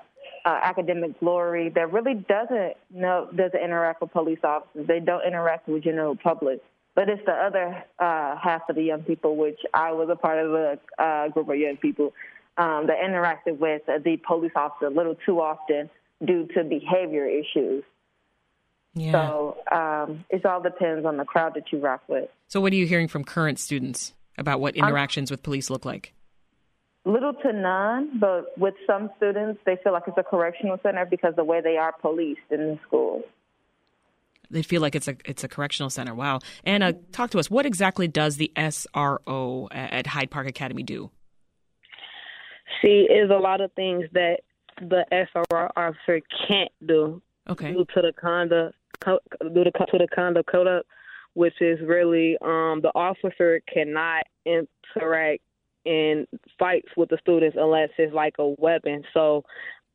uh, 0.46 0.60
academic 0.64 1.20
glory. 1.20 1.70
That 1.70 1.92
really 1.94 2.16
doesn't 2.16 2.74
know 2.92 3.30
doesn't 3.36 3.60
interact 3.60 4.02
with 4.02 4.12
police 4.12 4.40
officers. 4.44 4.88
They 4.88 5.00
don't 5.00 5.26
interact 5.26 5.68
with 5.68 5.84
general 5.84 6.16
public. 6.16 6.62
But 6.96 7.10
it's 7.10 7.22
the 7.26 7.32
other 7.32 7.84
uh, 8.00 8.38
half 8.38 8.62
of 8.70 8.76
the 8.76 8.84
young 8.84 9.02
people, 9.02 9.36
which 9.36 9.60
I 9.74 9.92
was 9.94 10.10
a 10.12 10.16
part 10.16 10.44
of 10.44 10.54
a 10.54 10.80
uh, 11.02 11.28
group 11.30 11.50
of 11.50 11.58
young 11.58 11.78
people 11.78 12.14
um, 12.58 12.88
that 12.88 12.98
interacted 13.04 13.58
with 13.58 13.82
the 13.88 14.18
police 14.28 14.52
officer 14.56 14.88
a 14.88 14.90
little 14.92 15.16
too 15.26 15.42
often 15.42 15.90
due 16.24 16.48
to 16.56 16.64
behavior 16.64 17.28
issues. 17.28 17.84
Yeah. 18.94 19.12
So 19.12 19.58
um, 19.72 20.26
it 20.30 20.46
all 20.46 20.62
depends 20.62 21.06
on 21.06 21.18
the 21.18 21.26
crowd 21.26 21.56
that 21.56 21.72
you 21.72 21.80
rock 21.80 22.04
with. 22.08 22.30
So, 22.48 22.62
what 22.62 22.74
are 22.74 22.76
you 22.76 22.86
hearing 22.86 23.08
from 23.08 23.24
current 23.24 23.58
students? 23.58 24.14
About 24.38 24.60
what 24.60 24.76
interactions 24.76 25.30
with 25.32 25.44
police 25.44 25.70
look 25.70 25.86
like? 25.86 26.14
Little 27.06 27.34
to 27.34 27.52
none, 27.52 28.18
but 28.20 28.58
with 28.58 28.76
some 28.88 29.10
students, 29.18 29.60
they 29.66 29.78
feel 29.84 29.92
like 29.92 30.04
it's 30.08 30.18
a 30.18 30.24
correctional 30.24 30.78
center 30.82 31.06
because 31.06 31.34
the 31.36 31.44
way 31.44 31.60
they 31.62 31.76
are 31.76 31.94
policed 32.02 32.40
in 32.50 32.60
the 32.60 32.80
school. 32.88 33.24
they 34.50 34.64
feel 34.64 34.82
like 34.82 34.96
it's 34.96 35.08
a 35.08 35.16
it's 35.26 35.44
a 35.44 35.48
correctional 35.50 35.90
center. 35.90 36.16
Wow. 36.16 36.40
Anna, 36.64 36.94
talk 37.12 37.32
to 37.32 37.40
us. 37.40 37.50
What 37.50 37.66
exactly 37.66 38.08
does 38.08 38.38
the 38.38 38.52
SRO 38.56 39.68
at 39.72 40.08
Hyde 40.08 40.32
Park 40.32 40.48
Academy 40.48 40.84
do? 40.84 41.12
She 42.82 43.08
is 43.10 43.30
a 43.30 43.38
lot 43.38 43.60
of 43.62 43.72
things 43.74 44.06
that 44.14 44.42
the 44.80 45.06
SRO 45.12 45.70
officer 45.76 46.22
can't 46.48 46.72
do. 46.86 47.22
Okay. 47.50 47.74
Due 47.74 47.86
to 47.94 48.02
the 48.02 48.14
conduct, 48.14 48.76
due 49.06 49.64
to, 49.64 49.72
to 49.72 49.98
the 49.98 50.08
conduct 50.14 50.50
code 50.50 50.84
which 51.34 51.56
is 51.62 51.80
really 51.86 52.38
um, 52.42 52.82
the 52.82 52.92
officer 52.96 53.62
cannot 53.72 54.24
interact 54.46 55.42
in 55.86 56.28
fights 56.58 56.90
with 56.96 57.10
the 57.10 57.18
students 57.22 57.58
unless 57.60 57.90
it's 57.98 58.14
like 58.14 58.36
a 58.40 58.54
weapon. 58.58 59.04
So 59.14 59.44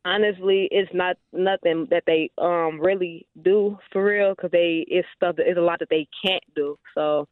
honestly, 0.05 0.69
it's 0.71 0.91
not 0.93 1.17
nothing 1.33 1.87
that 1.91 2.05
they 2.07 2.31
um 2.39 2.81
really 2.81 3.27
do 3.43 3.79
for 3.93 4.05
real 4.05 4.35
because 4.35 4.51
they 4.51 4.85
it's 4.89 5.09
stuff 5.17 5.37
that 5.37 5.47
it's 5.47 5.59
a 5.59 5.63
lot 5.63 5.79
that 5.81 5.89
they 5.91 6.07
can't 6.25 6.43
do. 6.55 6.79
So 6.95 7.29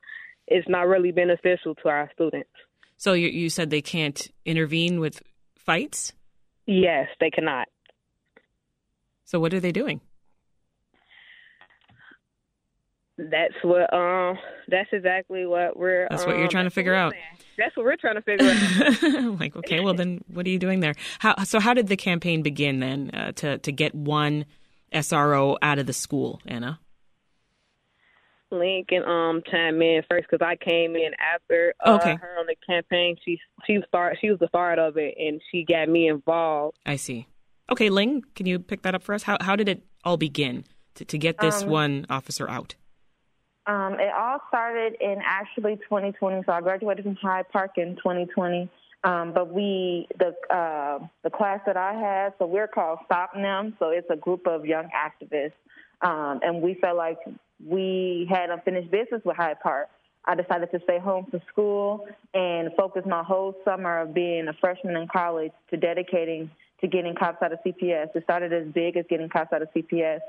it's 0.47 0.69
not 0.69 0.87
really 0.87 1.13
beneficial 1.13 1.75
to 1.77 1.89
our 1.89 2.11
students. 2.15 2.51
So 2.97 3.13
you 3.13 3.29
you 3.29 3.51
said 3.51 3.71
they 3.71 3.83
can't 3.83 4.29
intervene 4.45 5.01
with 5.01 5.23
fights? 5.55 6.13
Yes, 6.67 7.09
they 7.21 7.31
cannot. 7.31 7.69
So 9.25 9.41
what 9.41 9.53
are 9.55 9.61
they 9.61 9.73
doing? 9.73 10.01
That's 13.19 13.55
what 13.63 13.93
um 13.95 14.37
that's 14.69 14.91
exactly 14.93 15.47
what 15.47 15.77
we're 15.77 16.07
That's 16.11 16.27
what 16.27 16.35
um, 16.35 16.41
you're 16.41 16.49
trying 16.49 16.65
to 16.67 16.71
figure 16.71 16.95
out. 16.95 17.15
That's 17.57 17.75
what 17.75 17.87
we're 17.87 17.97
trying 17.97 18.17
to 18.17 18.23
figure 18.23 18.47
out. 18.47 19.41
like, 19.41 19.57
okay, 19.57 19.81
well 19.81 19.95
then 19.95 20.23
what 20.29 20.47
are 20.47 20.51
you 20.51 20.59
doing 20.59 20.81
there? 20.81 20.95
How 21.21 21.43
so 21.45 21.59
how 21.59 21.73
did 21.73 21.89
the 21.89 21.97
campaign 21.97 22.43
begin 22.43 22.81
then 22.81 23.11
uh, 23.15 23.33
to 23.37 23.59
to 23.59 23.73
get 23.73 23.95
one 23.95 24.45
SRO 24.93 25.57
out 25.63 25.79
of 25.79 25.87
the 25.87 25.95
school, 25.95 26.41
Anna? 26.47 26.79
Lincoln 28.51 29.03
um 29.05 29.43
chime 29.51 29.81
in 29.81 30.03
first 30.11 30.27
because 30.31 30.45
I 30.47 30.57
came 30.57 30.95
in 30.95 31.13
after 31.35 31.75
uh, 31.85 31.99
okay. 32.01 32.17
her 32.17 32.39
on 32.39 32.47
the 32.47 32.57
campaign. 32.67 33.17
She 33.25 33.41
she 33.67 33.79
start 33.89 34.19
she 34.21 34.31
was 34.31 34.39
the 34.39 34.49
start 34.49 34.79
of 34.79 34.99
it 34.99 35.15
and 35.19 35.41
she 35.51 35.65
got 35.65 35.89
me 35.89 36.09
involved. 36.09 36.79
I 36.85 36.97
see. 36.97 37.29
Okay, 37.73 37.89
Ling, 37.89 38.25
can 38.35 38.45
you 38.45 38.59
pick 38.59 38.83
that 38.83 38.95
up 38.95 39.03
for 39.03 39.15
us? 39.15 39.23
How 39.23 39.39
how 39.41 39.57
did 39.57 39.71
it 39.71 39.83
all 40.05 40.19
begin 40.19 40.65
to, 40.97 41.05
to 41.07 41.17
get 41.17 41.39
this 41.39 41.63
um, 41.63 41.71
one 41.71 42.07
officer 42.11 42.49
out? 42.49 42.75
Um, 43.67 43.95
it 43.95 44.13
all 44.17 44.41
started 44.49 44.97
in 45.01 45.21
actually 45.25 45.77
2020. 45.77 46.43
So 46.47 46.53
I 46.53 46.61
graduated 46.61 47.05
from 47.05 47.17
Hyde 47.17 47.49
Park 47.51 47.73
in 47.77 47.97
2020. 47.97 48.69
Um, 49.05 49.33
but 49.33 49.53
we, 49.53 50.09
the 50.19 50.35
uh, 50.53 50.99
the 51.23 51.31
class 51.31 51.61
that 51.67 51.77
I 51.77 51.95
had, 51.95 52.35
so 52.39 52.47
we're 52.47 52.67
called 52.67 52.99
Stop 53.05 53.35
Them. 53.35 53.77
So 53.79 53.91
it's 53.91 54.09
a 54.11 54.17
group 54.17 54.47
of 54.49 54.65
young 54.67 54.89
activists, 54.91 55.53
um, 56.03 56.41
and 56.43 56.61
we 56.61 56.75
felt 56.75 56.97
like 56.97 57.19
we 57.65 58.27
had 58.29 58.51
unfinished 58.51 58.91
business 58.91 59.23
with 59.25 59.37
Hyde 59.37 59.61
Park. 59.61 59.89
I 60.25 60.35
decided 60.35 60.73
to 60.73 60.81
stay 60.83 60.99
home 60.99 61.27
from 61.31 61.41
school 61.49 62.09
and 62.35 62.71
focus 62.77 63.05
my 63.07 63.23
whole 63.23 63.55
summer 63.65 64.01
of 64.01 64.13
being 64.13 64.49
a 64.49 64.53
freshman 64.55 64.97
in 64.97 65.07
college 65.07 65.53
to 65.71 65.77
dedicating 65.77 66.51
to 66.81 66.89
getting 66.89 67.15
cops 67.15 67.41
out 67.43 67.53
of 67.53 67.61
CPS. 67.65 68.09
It 68.15 68.25
started 68.25 68.53
as 68.53 68.67
big 68.73 68.97
as 68.97 69.05
getting 69.09 69.29
cops 69.29 69.53
out 69.53 69.63
of 69.63 69.69
CPS. 69.73 70.21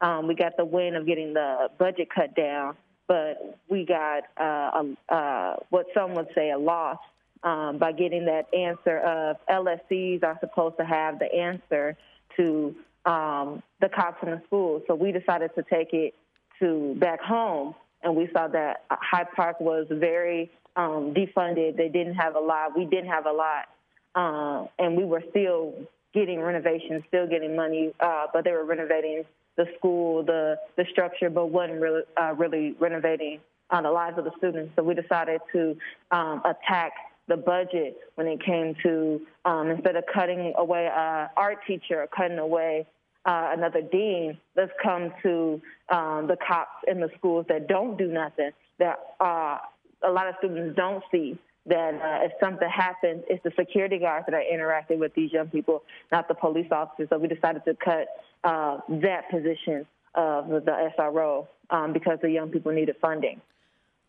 Um, 0.00 0.26
we 0.26 0.34
got 0.34 0.56
the 0.56 0.64
win 0.64 0.96
of 0.96 1.06
getting 1.06 1.34
the 1.34 1.68
budget 1.78 2.08
cut 2.14 2.34
down, 2.34 2.76
but 3.06 3.58
we 3.68 3.84
got 3.84 4.24
uh, 4.40 4.82
a, 5.10 5.14
uh, 5.14 5.56
what 5.70 5.86
some 5.94 6.14
would 6.14 6.28
say 6.34 6.50
a 6.50 6.58
loss 6.58 6.98
um, 7.42 7.78
by 7.78 7.92
getting 7.92 8.24
that 8.24 8.52
answer 8.54 8.98
of 8.98 9.36
LSCs 9.48 10.24
are 10.24 10.38
supposed 10.40 10.76
to 10.78 10.84
have 10.84 11.18
the 11.18 11.32
answer 11.32 11.96
to 12.36 12.74
um, 13.04 13.62
the 13.80 13.88
cops 13.88 14.22
in 14.22 14.30
the 14.30 14.42
schools. 14.46 14.82
So 14.86 14.94
we 14.94 15.12
decided 15.12 15.50
to 15.54 15.62
take 15.62 15.92
it 15.92 16.14
to 16.60 16.94
back 16.98 17.20
home, 17.20 17.74
and 18.02 18.16
we 18.16 18.28
saw 18.32 18.48
that 18.48 18.84
Hyde 18.90 19.28
Park 19.36 19.60
was 19.60 19.86
very 19.90 20.50
um, 20.76 21.14
defunded. 21.14 21.76
They 21.76 21.88
didn't 21.88 22.14
have 22.14 22.34
a 22.34 22.40
lot. 22.40 22.76
We 22.76 22.86
didn't 22.86 23.10
have 23.10 23.26
a 23.26 23.32
lot, 23.32 23.68
uh, 24.14 24.66
and 24.78 24.96
we 24.96 25.04
were 25.04 25.22
still 25.30 25.74
getting 26.14 26.40
renovations, 26.40 27.02
still 27.08 27.26
getting 27.26 27.56
money, 27.56 27.92
uh, 28.00 28.26
but 28.32 28.44
they 28.44 28.52
were 28.52 28.64
renovating 28.64 29.24
the 29.56 29.66
school, 29.78 30.22
the 30.22 30.56
the 30.76 30.84
structure, 30.90 31.30
but 31.30 31.46
wasn't 31.46 31.80
really 31.80 32.02
uh, 32.20 32.34
really 32.36 32.74
renovating 32.80 33.40
uh, 33.70 33.82
the 33.82 33.90
lives 33.90 34.18
of 34.18 34.24
the 34.24 34.32
students. 34.38 34.72
So 34.76 34.82
we 34.82 34.94
decided 34.94 35.40
to 35.52 35.76
um, 36.10 36.42
attack 36.44 36.92
the 37.28 37.36
budget 37.36 37.96
when 38.16 38.26
it 38.26 38.42
came 38.44 38.74
to 38.82 39.20
um, 39.44 39.70
instead 39.70 39.96
of 39.96 40.04
cutting 40.12 40.52
away 40.56 40.86
an 40.94 41.28
art 41.36 41.58
teacher 41.66 42.02
or 42.02 42.06
cutting 42.06 42.38
away 42.38 42.86
uh, 43.24 43.50
another 43.56 43.80
dean, 43.80 44.36
let's 44.56 44.72
come 44.82 45.12
to 45.22 45.60
um, 45.88 46.26
the 46.26 46.36
cops 46.46 46.84
in 46.86 47.00
the 47.00 47.08
schools 47.16 47.46
that 47.48 47.66
don't 47.66 47.96
do 47.96 48.08
nothing, 48.08 48.50
that 48.78 48.98
uh, 49.20 49.58
a 50.06 50.10
lot 50.10 50.28
of 50.28 50.34
students 50.38 50.76
don't 50.76 51.02
see 51.10 51.38
that 51.66 51.94
uh, 51.94 52.24
if 52.24 52.32
something 52.40 52.68
happens, 52.68 53.24
it's 53.28 53.42
the 53.42 53.52
security 53.58 53.98
guards 53.98 54.26
that 54.26 54.34
are 54.34 54.42
interacting 54.42 54.98
with 54.98 55.14
these 55.14 55.32
young 55.32 55.48
people, 55.48 55.82
not 56.12 56.28
the 56.28 56.34
police 56.34 56.68
officers. 56.70 57.08
So 57.10 57.18
we 57.18 57.28
decided 57.28 57.64
to 57.64 57.74
cut 57.82 58.08
uh, 58.44 58.78
that 58.88 59.30
position 59.30 59.86
of 60.14 60.48
the 60.48 60.90
SRO 60.98 61.46
um, 61.70 61.92
because 61.92 62.18
the 62.22 62.30
young 62.30 62.50
people 62.50 62.72
needed 62.72 62.96
funding. 63.00 63.40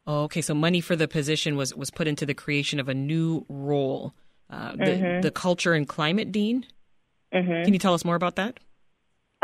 Oh, 0.08 0.24
okay. 0.24 0.41
So 0.41 0.54
money 0.54 0.82
for 0.82 0.96
the 0.96 1.08
position 1.08 1.56
was, 1.56 1.74
was 1.74 1.89
put 1.89 2.08
into 2.08 2.26
the 2.26 2.34
creation 2.34 2.80
of 2.80 2.89
a 2.89 2.94
new 2.94 3.46
role, 3.50 4.13
uh, 4.50 4.74
the, 4.74 4.78
mm-hmm. 4.78 5.22
the 5.22 5.32
culture 5.32 5.74
and 5.74 5.88
climate 5.88 6.32
dean. 6.32 6.65
Mm-hmm. 7.34 7.63
Can 7.63 7.74
you 7.74 7.80
tell 7.80 7.94
us 7.94 8.06
more 8.06 8.15
about 8.15 8.36
that? 8.36 8.60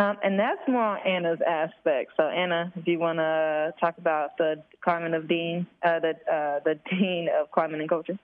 Um, 0.01 0.17
and 0.23 0.39
that's 0.39 0.61
more 0.67 0.81
on 0.81 0.99
Anna's 1.05 1.39
aspect. 1.47 2.13
So, 2.17 2.23
Anna, 2.23 2.73
do 2.83 2.91
you 2.91 2.97
want 2.97 3.19
to 3.19 3.71
talk 3.79 3.99
about 3.99 4.35
the 4.37 4.63
climate 4.83 5.13
of 5.13 5.27
dean, 5.27 5.67
uh, 5.83 5.99
the 5.99 6.09
uh, 6.09 6.59
the 6.65 6.79
dean 6.89 7.27
of 7.39 7.51
climate 7.51 7.81
and 7.81 7.89
culture. 7.89 8.17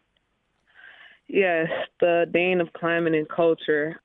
Yes, 1.28 1.68
the 2.00 2.26
dean 2.34 2.62
of 2.62 2.74
climate 2.74 3.14
and 3.14 3.30
culture. 3.30 4.02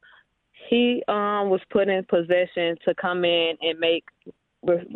He 0.69 1.03
um, 1.09 1.49
was 1.49 1.61
put 1.71 1.89
in 1.89 2.05
position 2.05 2.77
to 2.85 2.95
come 2.95 3.25
in 3.25 3.55
and 3.63 3.79
make 3.79 4.05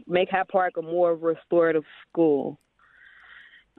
make 0.07 0.29
Hyde 0.31 0.49
Park 0.49 0.75
a 0.77 0.83
more 0.83 1.15
restorative 1.15 1.85
school 2.09 2.59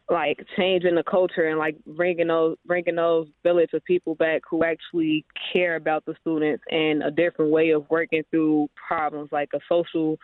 like 0.10 0.40
changing 0.56 0.96
the 0.96 1.04
culture 1.04 1.48
and 1.48 1.60
like 1.60 1.76
bringing 1.86 2.28
those 2.28 2.58
bringing 2.66 2.96
those 2.96 3.28
village 3.44 3.70
of 3.74 3.84
people 3.84 4.16
back 4.16 4.42
who 4.50 4.64
actually 4.64 5.26
care 5.52 5.76
about 5.76 6.06
the 6.06 6.16
students 6.22 6.64
and 6.70 7.04
a 7.04 7.12
different 7.12 7.52
way 7.52 7.72
of 7.72 7.90
working 7.90 8.24
through 8.32 8.70
problems 8.76 9.30
like 9.32 9.50
a 9.54 9.60
social 9.68 10.18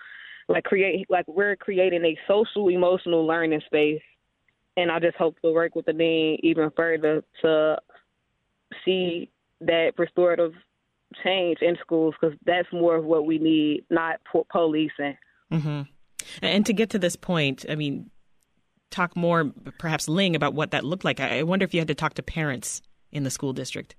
like 0.48 0.64
create 0.64 1.06
like 1.10 1.26
we're 1.28 1.56
creating 1.58 2.04
a 2.06 2.18
social 2.28 2.70
emotional 2.70 3.26
learning 3.26 3.62
space 3.66 4.02
and 4.78 4.90
I 4.90 5.00
just 5.00 5.18
hope 5.18 5.40
to 5.42 5.52
work 5.52 5.76
with 5.76 5.86
the 5.86 5.94
dean 5.94 6.40
even 6.44 6.72
further 6.76 7.24
to 7.42 7.78
see 8.86 9.30
that 9.62 9.94
restorative 9.98 10.54
change 11.24 11.60
in 11.62 11.78
schools 11.82 12.16
because 12.20 12.38
that's 12.46 12.68
more 12.72 12.96
of 12.96 13.06
what 13.06 13.26
we 13.26 13.38
need, 13.38 13.86
not 13.90 14.20
policing. 14.50 15.18
Mm-hmm. 15.52 15.82
And 16.42 16.66
to 16.66 16.74
get 16.74 16.90
to 16.92 17.00
this 17.00 17.16
point, 17.16 17.66
I 17.70 17.76
mean, 17.76 18.10
talk 18.94 19.16
more, 19.16 19.52
perhaps 19.80 20.08
Ling, 20.08 20.36
about 20.36 20.54
what 20.54 20.72
that 20.72 20.84
looked 20.84 21.04
like. 21.04 21.20
I 21.20 21.44
wonder 21.44 21.66
if 21.66 21.74
you 21.74 21.82
had 21.82 21.88
to 21.90 21.96
talk 21.96 22.14
to 22.16 22.24
parents 22.24 22.82
in 23.12 23.24
the 23.24 23.30
school 23.30 23.54
district. 23.54 23.96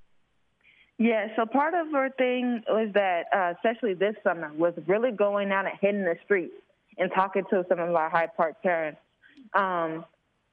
Yeah, 0.98 1.26
so 1.34 1.44
part 1.44 1.74
of 1.74 1.92
our 1.94 2.10
thing 2.10 2.62
was 2.68 2.90
that, 2.94 3.24
uh, 3.34 3.54
especially 3.56 3.94
this 3.94 4.14
summer, 4.22 4.52
was 4.54 4.74
really 4.86 5.10
going 5.10 5.50
out 5.50 5.66
and 5.66 5.74
hitting 5.80 6.04
the 6.04 6.16
streets 6.24 6.54
and 6.98 7.10
talking 7.12 7.42
to 7.50 7.64
some 7.68 7.80
of 7.80 7.92
our 7.94 8.08
Hyde 8.08 8.30
Park 8.36 8.62
parents. 8.62 9.00
Um, 9.54 10.04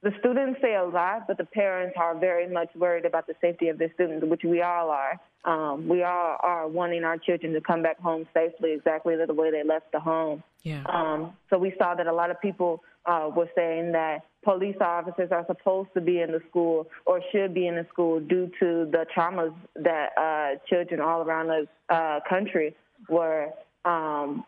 the 0.02 0.10
students 0.18 0.60
say 0.60 0.74
a 0.74 0.82
lot, 0.82 1.28
but 1.28 1.38
the 1.38 1.44
parents 1.44 1.94
are 1.96 2.18
very 2.18 2.48
much 2.48 2.70
worried 2.74 3.04
about 3.04 3.28
the 3.28 3.34
safety 3.40 3.68
of 3.68 3.78
their 3.78 3.92
students, 3.94 4.26
which 4.26 4.42
we 4.42 4.60
all 4.60 4.90
are. 4.90 5.20
Um, 5.44 5.88
we 5.88 6.02
all 6.04 6.36
are 6.40 6.68
wanting 6.68 7.04
our 7.04 7.18
children 7.18 7.52
to 7.54 7.60
come 7.60 7.82
back 7.82 8.00
home 8.00 8.26
safely, 8.32 8.72
exactly 8.72 9.16
the 9.16 9.32
way 9.34 9.50
they 9.50 9.64
left 9.64 9.90
the 9.92 9.98
home. 10.00 10.42
Yeah. 10.62 10.84
Um, 10.86 11.32
so 11.50 11.58
we 11.58 11.74
saw 11.78 11.94
that 11.94 12.06
a 12.06 12.12
lot 12.12 12.30
of 12.30 12.40
people 12.40 12.82
uh, 13.06 13.28
were 13.34 13.48
saying 13.56 13.92
that 13.92 14.20
police 14.44 14.76
officers 14.80 15.30
are 15.32 15.44
supposed 15.46 15.88
to 15.94 16.00
be 16.00 16.20
in 16.20 16.30
the 16.30 16.40
school 16.48 16.88
or 17.06 17.20
should 17.32 17.54
be 17.54 17.66
in 17.66 17.74
the 17.74 17.86
school 17.92 18.20
due 18.20 18.50
to 18.60 18.88
the 18.90 19.06
traumas 19.16 19.54
that 19.76 20.10
uh, 20.16 20.58
children 20.68 21.00
all 21.00 21.22
around 21.22 21.48
the 21.48 21.66
uh, 21.92 22.20
country 22.28 22.76
were 23.08 23.48
um, 23.84 24.44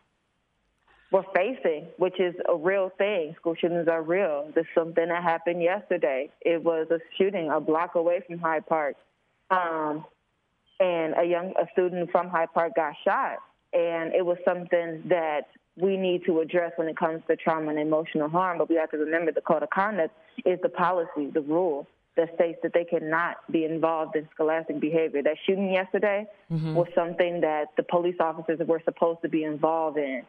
were 1.11 1.24
facing, 1.35 1.87
which 1.96 2.18
is 2.18 2.35
a 2.48 2.57
real 2.57 2.90
thing. 2.98 3.35
School 3.37 3.54
shootings 3.54 3.88
are 3.88 4.02
real. 4.02 4.50
There's 4.54 4.66
something 4.74 5.09
that 5.09 5.22
happened 5.22 5.62
yesterday. 5.62 6.30
It 6.40 6.62
was 6.62 6.88
a 6.90 6.98
shooting 7.16 7.50
a 7.50 7.61
block 7.61 7.94
away 7.94 8.22
from 8.26 8.38
Hyde 8.38 8.66
Park, 8.66 8.96
um, 9.50 10.04
and 10.80 11.14
a 11.18 11.24
young 11.24 11.52
a 11.60 11.66
student 11.72 12.10
from 12.10 12.28
Hyde 12.28 12.52
Park 12.52 12.74
got 12.76 12.94
shot. 13.04 13.38
And 13.72 14.12
it 14.14 14.24
was 14.24 14.38
something 14.44 15.02
that 15.08 15.48
we 15.76 15.96
need 15.96 16.24
to 16.26 16.40
address 16.40 16.72
when 16.76 16.88
it 16.88 16.96
comes 16.96 17.22
to 17.28 17.37
trauma 17.37 17.70
and 17.70 17.78
emotional 17.78 18.28
harm. 18.28 18.58
But 18.58 18.68
we 18.68 18.76
have 18.76 18.90
to 18.92 18.98
remember 18.98 19.32
the 19.32 19.40
code 19.40 19.62
of 19.62 19.70
conduct 19.70 20.14
is 20.44 20.58
the 20.62 20.68
policy, 20.68 21.30
the 21.32 21.40
rule 21.40 21.88
that 22.16 22.32
states 22.34 22.58
that 22.62 22.72
they 22.72 22.84
cannot 22.84 23.37
be 23.50 23.64
involved 23.64 24.14
in 24.16 24.28
scholastic 24.34 24.78
behavior. 24.80 25.22
That 25.22 25.37
shooting 25.46 25.72
yesterday 25.72 26.26
mm-hmm. 26.50 26.74
was 26.74 26.87
something 26.94 27.40
that 27.40 27.66
the 27.76 27.82
police 27.82 28.16
officers 28.20 28.60
were 28.66 28.80
supposed 28.84 29.22
to 29.22 29.28
be 29.28 29.42
involved 29.44 29.98
in. 29.98 30.22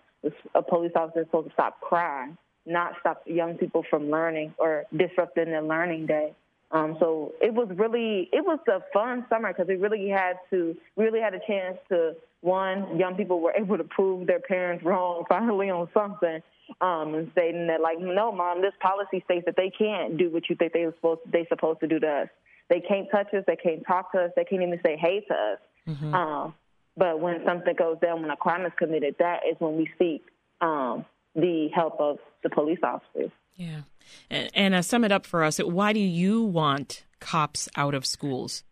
A 0.56 0.64
police 0.64 0.94
officer 0.96 1.22
is 1.22 1.28
supposed 1.28 1.50
to 1.50 1.54
stop 1.54 1.80
crime, 1.82 2.38
not 2.66 2.94
stop 3.00 3.22
young 3.28 3.56
people 3.56 3.84
from 3.88 4.10
learning 4.10 4.56
or 4.58 4.86
disrupting 4.96 5.46
their 5.46 5.62
learning 5.62 6.08
day. 6.08 6.34
Um, 6.76 6.98
so 7.00 7.34
it 7.42 7.54
was 7.54 7.70
really 7.76 8.30
it 8.34 8.44
was 8.44 8.60
a 8.68 8.82
fun 8.92 9.26
summer 9.30 9.54
because 9.54 9.68
we 9.68 9.78
really 9.78 10.10
had 10.10 10.34
to 10.50 10.76
really 10.98 11.22
had 11.22 11.34
a 11.34 11.40
chance 11.48 11.78
to 11.88 12.16
one 12.42 13.00
young 13.00 13.16
people 13.16 13.40
were 13.40 13.54
able 13.54 13.78
to 13.78 13.86
prove 13.86 14.28
their 14.28 14.42
parents 14.42 14.84
wrong 14.84 15.24
finally 15.30 15.70
on 15.70 15.88
something 15.94 16.42
um, 16.82 17.16
and 17.16 17.32
stating 17.32 17.68
that 17.68 17.80
like 17.80 17.98
no 18.00 18.30
mom 18.30 18.62
this 18.62 18.74
policy 18.82 19.24
states 19.24 19.46
that 19.46 19.56
they 19.56 19.70
can't 19.70 20.18
do 20.18 20.30
what 20.30 20.50
you 20.50 20.56
think 20.58 20.74
they 20.74 20.86
were 20.86 20.94
supposed 20.98 21.22
they 21.32 21.46
supposed 21.48 21.80
to 21.80 21.88
do 21.88 21.98
to 21.98 22.08
us. 22.08 22.28
They 22.70 22.82
can't 22.82 23.08
touch 23.10 23.34
us 23.34 23.46
they 23.48 23.56
can't 23.56 23.86
talk 23.88 24.12
to 24.12 24.26
us 24.26 24.32
they 24.36 24.44
can't 24.44 24.62
even 24.62 24.80
say 24.86 24.98
hey 24.98 25.22
to 25.22 25.34
us. 25.34 25.60
Mm-hmm. 25.88 26.14
um, 26.14 26.54
but 26.98 27.22
when 27.22 27.42
something 27.46 27.76
goes 27.78 28.00
down 28.02 28.22
when 28.22 28.32
a 28.32 28.36
crime 28.36 28.66
is 28.66 28.74
committed 28.78 29.16
that 29.20 29.42
is 29.50 29.56
when 29.60 29.78
we 29.78 29.90
seek 29.98 30.24
um, 30.60 31.06
the 31.36 31.70
help 31.74 32.02
of 32.02 32.18
the 32.44 32.50
police 32.50 32.80
officers. 32.84 33.32
Yeah 33.56 33.82
and, 34.30 34.50
and 34.54 34.76
uh, 34.76 34.82
sum 34.82 35.04
it 35.04 35.12
up 35.12 35.26
for 35.26 35.44
us. 35.44 35.58
Why 35.58 35.94
do 35.94 36.00
you 36.00 36.44
want 36.44 37.06
cops 37.20 37.68
out 37.76 37.94
of 37.94 38.06
schools? 38.06 38.64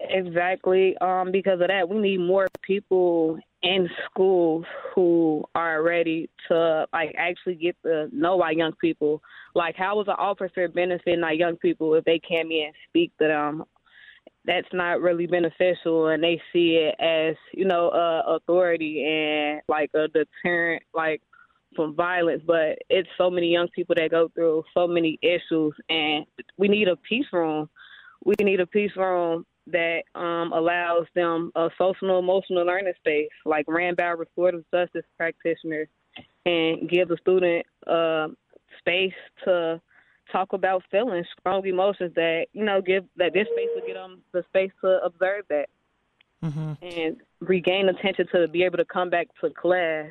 Exactly. 0.00 0.96
Um, 0.98 1.30
because 1.30 1.60
of 1.60 1.68
that, 1.68 1.88
we 1.88 1.98
need 1.98 2.18
more 2.18 2.48
people 2.62 3.38
in 3.62 3.88
schools 4.06 4.64
who 4.94 5.44
are 5.54 5.82
ready 5.82 6.30
to 6.48 6.86
like 6.92 7.14
actually 7.18 7.56
get 7.56 7.76
to 7.82 8.08
know 8.12 8.40
our 8.40 8.52
young 8.52 8.72
people. 8.80 9.22
Like, 9.54 9.76
how 9.76 10.00
is 10.00 10.08
an 10.08 10.14
officer 10.18 10.68
benefiting 10.68 11.22
our 11.22 11.34
young 11.34 11.56
people 11.56 11.94
if 11.94 12.04
they 12.04 12.18
can't 12.18 12.50
and 12.50 12.74
speak 12.88 13.12
to 13.18 13.26
them? 13.26 13.64
That's 14.46 14.68
not 14.72 15.02
really 15.02 15.26
beneficial, 15.26 16.08
and 16.08 16.24
they 16.24 16.40
see 16.50 16.76
it 16.76 16.94
as 16.98 17.36
you 17.52 17.66
know, 17.66 17.90
uh, 17.90 18.36
authority 18.36 19.04
and 19.04 19.60
like 19.68 19.90
a 19.94 20.08
deterrent, 20.08 20.82
like 20.94 21.20
from 21.74 21.94
violence, 21.94 22.42
but 22.46 22.78
it's 22.88 23.08
so 23.16 23.30
many 23.30 23.48
young 23.48 23.68
people 23.68 23.94
that 23.96 24.10
go 24.10 24.28
through 24.34 24.64
so 24.74 24.86
many 24.86 25.18
issues, 25.22 25.74
and 25.88 26.26
we 26.56 26.68
need 26.68 26.88
a 26.88 26.96
peace 26.96 27.26
room. 27.32 27.68
We 28.24 28.34
need 28.42 28.60
a 28.60 28.66
peace 28.66 28.90
room 28.96 29.46
that 29.68 30.02
um, 30.14 30.52
allows 30.52 31.06
them 31.14 31.52
a 31.54 31.68
social 31.78 32.18
emotional 32.18 32.66
learning 32.66 32.92
space, 32.98 33.30
like 33.44 33.66
ran 33.68 33.94
by 33.94 34.08
restorative 34.08 34.64
justice 34.72 35.04
practitioners, 35.16 35.88
and 36.44 36.88
give 36.88 37.08
the 37.08 37.16
student 37.20 37.64
uh, 37.86 38.28
space 38.78 39.14
to 39.44 39.80
talk 40.32 40.52
about 40.52 40.82
feelings, 40.90 41.26
strong 41.38 41.66
emotions 41.66 42.12
that 42.14 42.46
you 42.52 42.64
know 42.64 42.80
give 42.80 43.04
that 43.16 43.32
this 43.32 43.46
space 43.52 43.68
will 43.74 43.86
give 43.86 43.96
them 43.96 44.22
the 44.32 44.42
space 44.48 44.70
to 44.80 45.00
observe 45.04 45.44
that 45.48 45.68
mm-hmm. 46.42 46.72
and 46.82 47.16
regain 47.40 47.88
attention 47.88 48.26
to 48.32 48.48
be 48.48 48.62
able 48.62 48.78
to 48.78 48.84
come 48.84 49.10
back 49.10 49.28
to 49.40 49.50
class 49.50 50.10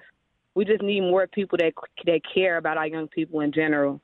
we 0.56 0.66
just 0.66 0.82
need 0.82 1.02
more 1.02 1.28
people 1.28 1.58
that 1.58 1.74
that 2.06 2.22
care 2.34 2.58
about 2.58 2.78
our 2.78 2.88
young 2.88 3.08
people 3.08 3.40
in 3.42 3.52
general. 3.52 4.02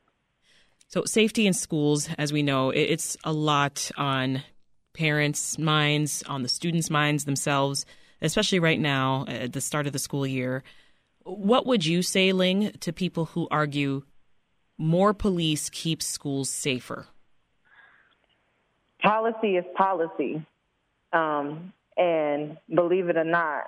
So 0.88 1.04
safety 1.06 1.48
in 1.48 1.54
schools, 1.54 2.10
as 2.18 2.32
we 2.32 2.44
know, 2.44 2.70
it's 2.70 3.18
a 3.24 3.34
lot 3.34 3.92
on 3.98 4.44
parents' 4.94 5.58
minds, 5.58 6.24
on 6.28 6.44
the 6.44 6.48
students' 6.48 6.90
minds 6.90 7.26
themselves, 7.26 7.86
especially 8.22 8.60
right 8.60 8.80
now 8.80 9.26
at 9.28 9.54
the 9.54 9.62
start 9.62 9.88
of 9.88 9.94
the 9.94 10.00
school 10.00 10.26
year. 10.26 10.64
What 11.24 11.66
would 11.66 11.86
you 11.86 12.02
say, 12.02 12.32
Ling, 12.32 12.72
to 12.82 12.94
people 12.94 13.26
who 13.26 13.48
argue 13.50 14.04
more 14.78 15.14
police 15.14 15.70
keeps 15.70 16.06
schools 16.06 16.50
safer? 16.50 17.08
Policy 19.02 19.58
is 19.58 19.66
policy. 19.76 20.46
Um, 21.12 21.74
and 21.98 22.58
believe 22.74 23.10
it 23.10 23.18
or 23.18 23.24
not, 23.24 23.64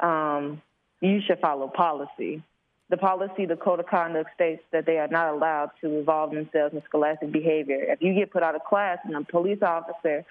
um, 0.00 0.62
you 1.04 1.20
should 1.26 1.40
follow 1.40 1.68
policy. 1.68 2.42
The 2.90 2.96
policy, 2.96 3.46
the 3.46 3.56
code 3.56 3.80
of 3.80 3.86
conduct 3.86 4.30
states 4.34 4.62
that 4.72 4.86
they 4.86 4.98
are 4.98 5.08
not 5.08 5.34
allowed 5.34 5.70
to 5.80 5.98
involve 5.98 6.32
themselves 6.32 6.74
in 6.74 6.82
scholastic 6.86 7.32
behavior. 7.32 7.78
If 7.88 8.02
you 8.02 8.14
get 8.14 8.30
put 8.30 8.42
out 8.42 8.54
of 8.54 8.64
class 8.64 8.98
and 9.04 9.16
a 9.16 9.22
police 9.22 9.62
officer 9.62 10.24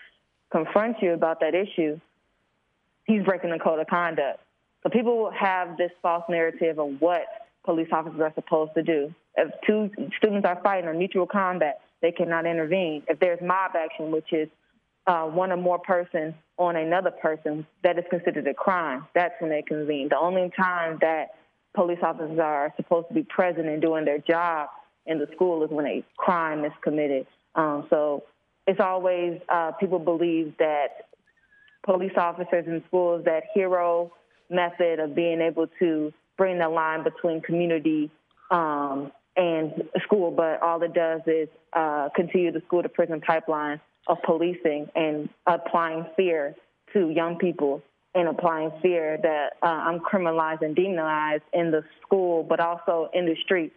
confronts 0.52 1.00
you 1.02 1.14
about 1.14 1.40
that 1.40 1.56
issue, 1.56 2.00
he's 3.06 3.24
breaking 3.24 3.50
the 3.50 3.60
code 3.60 3.80
of 3.80 3.88
conduct. 3.88 4.40
So 4.84 4.90
people 4.90 5.18
will 5.18 5.32
have 5.32 5.78
this 5.78 5.92
false 6.02 6.24
narrative 6.30 6.78
of 6.78 7.02
what 7.02 7.26
police 7.64 7.88
officers 7.92 8.20
are 8.22 8.34
supposed 8.36 8.74
to 8.76 8.84
do. 8.84 9.14
If 9.36 9.52
two 9.66 9.90
students 10.18 10.46
are 10.46 10.60
fighting 10.62 10.88
or 10.88 10.94
mutual 10.94 11.26
combat, 11.26 11.82
they 12.02 12.12
cannot 12.12 12.46
intervene. 12.46 13.04
If 13.08 13.20
there's 13.20 13.42
mob 13.42 13.72
action, 13.76 14.12
which 14.12 14.32
is 14.32 14.50
uh, 15.08 15.26
one 15.26 15.52
or 15.52 15.58
more 15.58 15.80
persons 15.80 16.34
on 16.58 16.76
another 16.76 17.12
person, 17.12 17.66
that 17.84 17.98
is 17.98 18.06
considered 18.10 18.48
a 18.48 18.54
crime. 18.54 19.06
That's 19.14 19.34
when 19.40 19.50
they 19.50 19.62
convene. 19.62 20.10
The 20.10 20.18
only 20.18 20.52
time 20.56 20.98
that 21.02 21.36
police 21.76 22.00
officers 22.02 22.40
are 22.40 22.74
supposed 22.78 23.08
to 23.10 23.14
be 23.14 23.24
present 23.24 23.68
and 23.68 23.82
doing 23.82 24.06
their 24.06 24.20
job 24.20 24.70
in 25.06 25.20
the 25.20 25.28
school 25.36 25.64
is 25.64 25.72
when 25.72 25.86
a 25.86 26.04
crime 26.18 26.64
is 26.64 26.72
committed. 26.82 27.28
Um, 27.56 27.88
so 27.90 28.24
it's 28.68 28.80
always 28.80 29.42
uh, 29.50 29.72
people 29.80 30.00
believe 30.00 30.54
that 30.60 31.08
police 31.86 32.14
officers 32.16 32.66
in 32.68 32.82
schools 32.88 33.26
that 33.26 33.44
hero 33.54 34.12
method 34.50 35.00
of 35.00 35.16
being 35.16 35.42
able 35.42 35.68
to 35.80 36.14
bring 36.38 36.60
the 36.60 36.70
line 36.70 37.04
between 37.04 37.42
community 37.42 38.10
um, 38.52 39.12
and 39.36 39.84
school, 40.04 40.32
but 40.32 40.62
all 40.62 40.82
it 40.84 40.94
does 40.94 41.22
is 41.28 41.50
uh, 41.74 42.10
continue 42.16 42.52
the 42.52 42.62
school 42.68 42.84
to 42.84 42.90
prison 42.90 43.20
pipeline 43.20 43.82
of 44.08 44.18
policing 44.24 44.90
and 44.96 45.30
applying 45.48 46.06
fear 46.16 46.56
to 46.94 47.10
young 47.10 47.38
people 47.38 47.82
and 48.16 48.28
applying 48.28 48.72
fear 48.82 49.18
that 49.22 49.54
uh, 49.64 49.66
I'm 49.66 50.00
criminalized 50.00 50.62
and 50.62 50.76
demonized 50.76 51.44
in 51.54 51.72
the 51.72 51.84
school, 52.02 52.44
but 52.44 52.60
also 52.60 53.10
in 53.14 53.26
the 53.26 53.36
streets. 53.44 53.76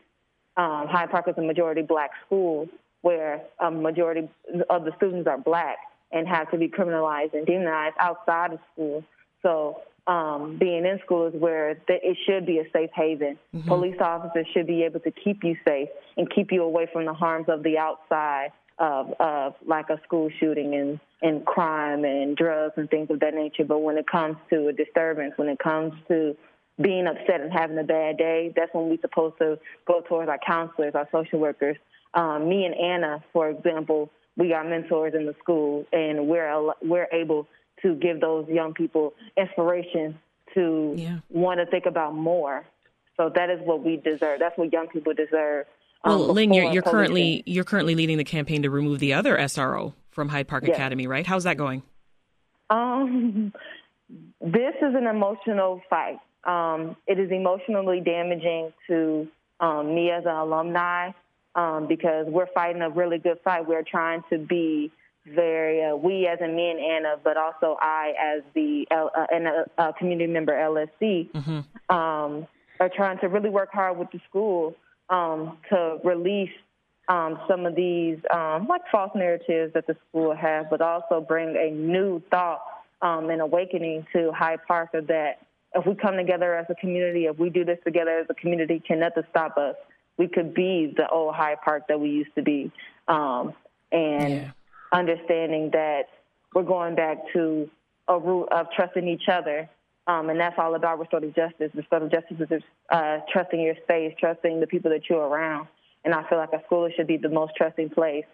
Um, 0.56 0.86
Hyde 0.88 1.10
Park 1.10 1.28
is 1.28 1.34
a 1.38 1.42
majority 1.42 1.82
black 1.82 2.10
school 2.26 2.68
where 3.02 3.42
a 3.60 3.70
majority 3.70 4.28
of 4.68 4.84
the 4.84 4.92
students 4.96 5.26
are 5.26 5.38
black 5.38 5.78
and 6.12 6.26
have 6.28 6.50
to 6.50 6.58
be 6.58 6.68
criminalized 6.68 7.34
and 7.34 7.46
demonized 7.46 7.96
outside 7.98 8.52
of 8.52 8.58
school. 8.72 9.04
So 9.42 9.80
um, 10.06 10.56
being 10.58 10.84
in 10.84 10.98
school 11.04 11.26
is 11.26 11.34
where 11.34 11.74
the, 11.88 11.94
it 11.94 12.16
should 12.26 12.46
be 12.46 12.58
a 12.58 12.64
safe 12.72 12.90
haven. 12.94 13.38
Mm-hmm. 13.54 13.68
Police 13.68 13.96
officers 14.00 14.46
should 14.52 14.66
be 14.66 14.82
able 14.84 15.00
to 15.00 15.10
keep 15.10 15.42
you 15.44 15.56
safe 15.64 15.88
and 16.16 16.30
keep 16.30 16.52
you 16.52 16.62
away 16.62 16.88
from 16.92 17.06
the 17.06 17.14
harms 17.14 17.46
of 17.48 17.62
the 17.62 17.78
outside 17.78 18.50
of, 18.78 19.12
of 19.20 19.54
like 19.64 19.88
a 19.90 20.00
school 20.04 20.28
shooting 20.38 20.74
and, 20.74 21.00
and 21.22 21.44
crime 21.44 22.04
and 22.04 22.36
drugs 22.36 22.74
and 22.76 22.90
things 22.90 23.10
of 23.10 23.20
that 23.20 23.34
nature. 23.34 23.64
But 23.64 23.78
when 23.78 23.96
it 23.96 24.06
comes 24.06 24.36
to 24.50 24.68
a 24.68 24.72
disturbance, 24.72 25.32
when 25.36 25.48
it 25.48 25.58
comes 25.58 25.92
to 26.08 26.36
being 26.80 27.06
upset 27.06 27.40
and 27.40 27.52
having 27.52 27.78
a 27.78 27.84
bad 27.84 28.18
day, 28.18 28.52
that's 28.54 28.72
when 28.74 28.88
we're 28.88 29.00
supposed 29.00 29.38
to 29.38 29.58
go 29.86 30.02
towards 30.02 30.28
our 30.28 30.38
counselors, 30.46 30.94
our 30.94 31.08
social 31.10 31.38
workers. 31.38 31.76
Um, 32.14 32.48
me 32.48 32.64
and 32.64 32.74
Anna, 32.74 33.24
for 33.32 33.48
example, 33.48 34.10
we 34.36 34.52
are 34.52 34.62
mentors 34.62 35.14
in 35.14 35.24
the 35.24 35.34
school, 35.42 35.86
and 35.92 36.28
we're 36.28 36.72
we're 36.82 37.08
able 37.12 37.48
to 37.82 37.94
give 37.94 38.20
those 38.20 38.46
young 38.48 38.74
people 38.74 39.14
inspiration 39.36 40.18
to 40.54 40.94
yeah. 40.96 41.18
want 41.30 41.60
to 41.60 41.66
think 41.66 41.86
about 41.86 42.14
more. 42.14 42.64
So 43.16 43.30
that 43.34 43.50
is 43.50 43.60
what 43.64 43.82
we 43.82 43.96
deserve. 43.96 44.40
That's 44.40 44.56
what 44.58 44.72
young 44.72 44.88
people 44.88 45.14
deserve. 45.14 45.66
Um, 46.06 46.20
well, 46.20 46.28
Ling, 46.28 46.54
you're, 46.54 46.72
you're 46.72 46.82
currently 46.82 47.42
you're 47.46 47.64
currently 47.64 47.94
leading 47.94 48.16
the 48.16 48.24
campaign 48.24 48.62
to 48.62 48.70
remove 48.70 49.00
the 49.00 49.12
other 49.12 49.36
SRO 49.36 49.92
from 50.10 50.28
Hyde 50.28 50.46
Park 50.46 50.64
yes. 50.66 50.76
Academy, 50.76 51.06
right? 51.06 51.26
How's 51.26 51.44
that 51.44 51.56
going? 51.56 51.82
Um, 52.70 53.52
this 54.40 54.74
is 54.80 54.94
an 54.94 55.06
emotional 55.06 55.82
fight. 55.90 56.18
Um, 56.44 56.96
it 57.08 57.18
is 57.18 57.30
emotionally 57.32 58.00
damaging 58.00 58.72
to 58.86 59.26
um, 59.58 59.94
me 59.94 60.10
as 60.10 60.24
an 60.24 60.30
alumni 60.30 61.10
um, 61.56 61.88
because 61.88 62.26
we're 62.28 62.46
fighting 62.54 62.82
a 62.82 62.90
really 62.90 63.18
good 63.18 63.40
fight. 63.42 63.66
We're 63.66 63.82
trying 63.82 64.22
to 64.30 64.38
be 64.38 64.92
very 65.26 65.84
uh, 65.84 65.96
we 65.96 66.28
as 66.28 66.38
a 66.40 66.46
me 66.46 66.70
and 66.70 66.78
Anna, 66.78 67.16
but 67.24 67.36
also 67.36 67.76
I 67.80 68.12
as 68.16 68.42
the 68.54 68.86
uh, 68.92 69.26
and 69.32 69.48
a, 69.48 69.64
a 69.76 69.92
community 69.94 70.32
member 70.32 70.52
LSC 70.52 71.32
mm-hmm. 71.32 71.94
um, 71.94 72.46
are 72.78 72.90
trying 72.94 73.18
to 73.18 73.26
really 73.26 73.50
work 73.50 73.72
hard 73.72 73.98
with 73.98 74.12
the 74.12 74.20
school 74.28 74.76
um, 75.10 75.58
to 75.70 75.98
release 76.04 76.50
um, 77.08 77.38
some 77.48 77.66
of 77.66 77.74
these 77.74 78.18
um, 78.32 78.66
like 78.68 78.82
false 78.90 79.12
narratives 79.14 79.72
that 79.74 79.86
the 79.86 79.96
school 80.08 80.34
has, 80.34 80.66
but 80.70 80.80
also 80.80 81.20
bring 81.20 81.56
a 81.56 81.70
new 81.70 82.20
thought 82.30 82.60
um, 83.02 83.30
and 83.30 83.40
awakening 83.40 84.06
to 84.12 84.32
Hyde 84.32 84.60
Park 84.66 84.94
of 84.94 85.06
that 85.08 85.38
if 85.74 85.86
we 85.86 85.94
come 85.94 86.16
together 86.16 86.54
as 86.54 86.66
a 86.70 86.74
community, 86.74 87.26
if 87.26 87.38
we 87.38 87.50
do 87.50 87.64
this 87.64 87.78
together 87.84 88.18
as 88.18 88.26
a 88.30 88.34
community, 88.34 88.82
can 88.84 89.00
nothing 89.00 89.24
stop 89.30 89.56
us. 89.58 89.74
We 90.16 90.26
could 90.26 90.54
be 90.54 90.94
the 90.96 91.08
old 91.08 91.34
Hyde 91.34 91.58
Park 91.62 91.88
that 91.88 92.00
we 92.00 92.08
used 92.08 92.34
to 92.36 92.42
be. 92.42 92.72
Um, 93.08 93.52
and 93.92 94.30
yeah. 94.30 94.50
understanding 94.92 95.70
that 95.72 96.04
we're 96.54 96.62
going 96.62 96.94
back 96.94 97.18
to 97.34 97.70
a 98.08 98.18
root 98.18 98.46
of 98.46 98.68
trusting 98.74 99.06
each 99.06 99.28
other 99.30 99.68
um, 100.06 100.30
and 100.30 100.38
that's 100.38 100.56
all 100.58 100.74
about 100.74 100.98
restorative 100.98 101.34
justice. 101.34 101.70
Restorative 101.74 102.10
justice 102.10 102.48
is 102.50 102.62
uh, 102.90 103.18
trusting 103.32 103.60
your 103.60 103.74
space, 103.82 104.14
trusting 104.18 104.60
the 104.60 104.66
people 104.66 104.90
that 104.90 105.08
you're 105.08 105.26
around. 105.26 105.68
And 106.04 106.14
I 106.14 106.28
feel 106.28 106.38
like 106.38 106.52
a 106.52 106.62
school 106.66 106.88
should 106.96 107.08
be 107.08 107.16
the 107.16 107.28
most 107.28 107.54
trusting 107.56 107.90
place. 107.90 108.24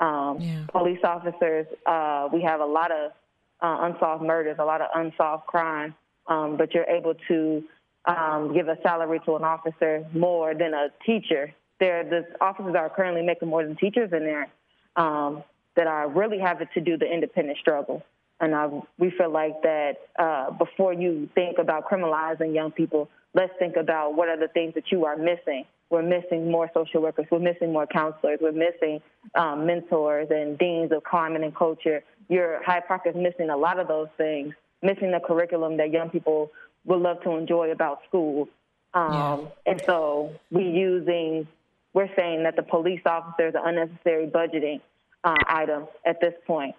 Um, 0.00 0.38
yeah. 0.40 0.64
Police 0.72 0.98
officers, 1.04 1.66
uh, 1.86 2.28
we 2.32 2.42
have 2.42 2.60
a 2.60 2.66
lot 2.66 2.90
of 2.90 3.12
uh, 3.60 3.78
unsolved 3.82 4.24
murders, 4.24 4.56
a 4.58 4.64
lot 4.64 4.80
of 4.80 4.88
unsolved 4.94 5.46
crime. 5.46 5.94
um, 6.30 6.56
but 6.56 6.72
you're 6.72 6.84
able 6.84 7.14
to 7.28 7.62
um, 8.06 8.54
give 8.54 8.68
a 8.68 8.78
salary 8.82 9.20
to 9.26 9.36
an 9.36 9.44
officer 9.44 10.06
more 10.14 10.54
than 10.54 10.72
a 10.72 10.88
teacher. 11.04 11.52
There, 11.80 12.04
the 12.04 12.26
officers 12.40 12.74
are 12.76 12.88
currently 12.88 13.22
making 13.22 13.48
more 13.48 13.64
than 13.64 13.76
teachers 13.76 14.12
in 14.12 14.20
there 14.20 14.48
um, 14.96 15.42
that 15.76 15.86
are 15.86 16.08
really 16.08 16.38
having 16.38 16.68
to 16.74 16.80
do 16.80 16.96
the 16.96 17.06
independent 17.06 17.58
struggle. 17.58 18.02
And 18.40 18.54
I, 18.54 18.68
we 18.98 19.10
feel 19.10 19.30
like 19.30 19.62
that 19.62 19.96
uh, 20.18 20.50
before 20.52 20.92
you 20.94 21.28
think 21.34 21.58
about 21.58 21.88
criminalizing 21.88 22.54
young 22.54 22.72
people, 22.72 23.08
let's 23.34 23.52
think 23.58 23.76
about 23.76 24.14
what 24.14 24.28
are 24.28 24.38
the 24.38 24.48
things 24.48 24.74
that 24.74 24.90
you 24.90 25.04
are 25.04 25.16
missing. 25.16 25.64
We're 25.90 26.02
missing 26.02 26.50
more 26.50 26.70
social 26.72 27.02
workers. 27.02 27.26
We're 27.30 27.40
missing 27.40 27.72
more 27.72 27.86
counselors. 27.86 28.38
We're 28.40 28.52
missing 28.52 29.02
um, 29.34 29.66
mentors 29.66 30.28
and 30.30 30.56
deans 30.56 30.92
of 30.92 31.04
climate 31.04 31.42
and 31.42 31.54
culture. 31.54 32.02
Your 32.28 32.62
Hyde 32.64 32.86
Park 32.86 33.02
is 33.06 33.14
missing 33.16 33.50
a 33.50 33.56
lot 33.56 33.78
of 33.78 33.88
those 33.88 34.08
things, 34.16 34.54
missing 34.82 35.10
the 35.10 35.20
curriculum 35.20 35.76
that 35.78 35.90
young 35.90 36.08
people 36.08 36.50
would 36.84 37.00
love 37.00 37.22
to 37.24 37.32
enjoy 37.32 37.72
about 37.72 38.00
school. 38.08 38.48
Um, 38.94 39.12
yeah. 39.12 39.72
And 39.72 39.82
so 39.84 40.32
we 40.50 40.62
using, 40.62 41.46
we're 41.92 42.10
saying 42.16 42.44
that 42.44 42.56
the 42.56 42.62
police 42.62 43.02
officers 43.04 43.54
are 43.54 43.68
unnecessary 43.68 44.26
budgeting 44.28 44.80
uh, 45.24 45.34
item 45.46 45.88
at 46.06 46.20
this 46.20 46.34
point. 46.46 46.74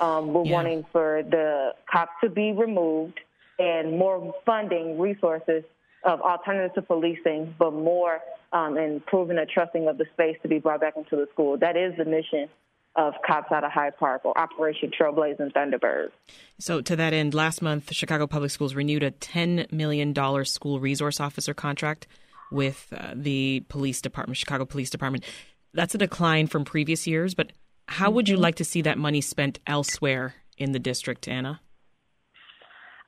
Um, 0.00 0.32
we're 0.32 0.44
yeah. 0.44 0.52
wanting 0.52 0.84
for 0.92 1.22
the 1.28 1.74
cops 1.90 2.12
to 2.22 2.30
be 2.30 2.52
removed 2.52 3.18
and 3.58 3.98
more 3.98 4.34
funding 4.46 4.98
resources 4.98 5.64
of 6.04 6.20
alternative 6.20 6.74
to 6.74 6.82
policing, 6.82 7.54
but 7.58 7.72
more 7.72 8.20
um, 8.52 8.78
improving 8.78 9.36
the 9.36 9.46
trusting 9.52 9.88
of 9.88 9.98
the 9.98 10.06
space 10.14 10.36
to 10.42 10.48
be 10.48 10.58
brought 10.58 10.80
back 10.80 10.96
into 10.96 11.16
the 11.16 11.26
school. 11.32 11.58
That 11.58 11.76
is 11.76 11.96
the 11.96 12.04
mission 12.04 12.48
of 12.96 13.14
Cops 13.26 13.52
Out 13.52 13.64
of 13.64 13.70
Hyde 13.70 13.96
Park 13.96 14.22
or 14.24 14.36
Operation 14.38 14.90
Trailblazing 14.98 15.52
Thunderbird. 15.52 16.08
So, 16.58 16.80
to 16.80 16.96
that 16.96 17.12
end, 17.12 17.34
last 17.34 17.62
month, 17.62 17.92
Chicago 17.92 18.26
Public 18.26 18.50
Schools 18.50 18.74
renewed 18.74 19.02
a 19.02 19.10
$10 19.10 19.70
million 19.72 20.14
school 20.44 20.80
resource 20.80 21.20
officer 21.20 21.54
contract 21.54 22.06
with 22.50 22.92
uh, 22.96 23.12
the 23.14 23.64
police 23.68 24.00
department, 24.00 24.36
Chicago 24.36 24.64
Police 24.64 24.90
Department. 24.90 25.24
That's 25.74 25.94
a 25.94 25.98
decline 25.98 26.46
from 26.46 26.64
previous 26.64 27.06
years, 27.06 27.34
but 27.34 27.52
how 27.88 28.10
would 28.10 28.28
you 28.28 28.36
mm-hmm. 28.36 28.42
like 28.42 28.54
to 28.56 28.64
see 28.64 28.82
that 28.82 28.98
money 28.98 29.20
spent 29.20 29.58
elsewhere 29.66 30.34
in 30.56 30.72
the 30.72 30.78
district, 30.78 31.26
Anna? 31.26 31.60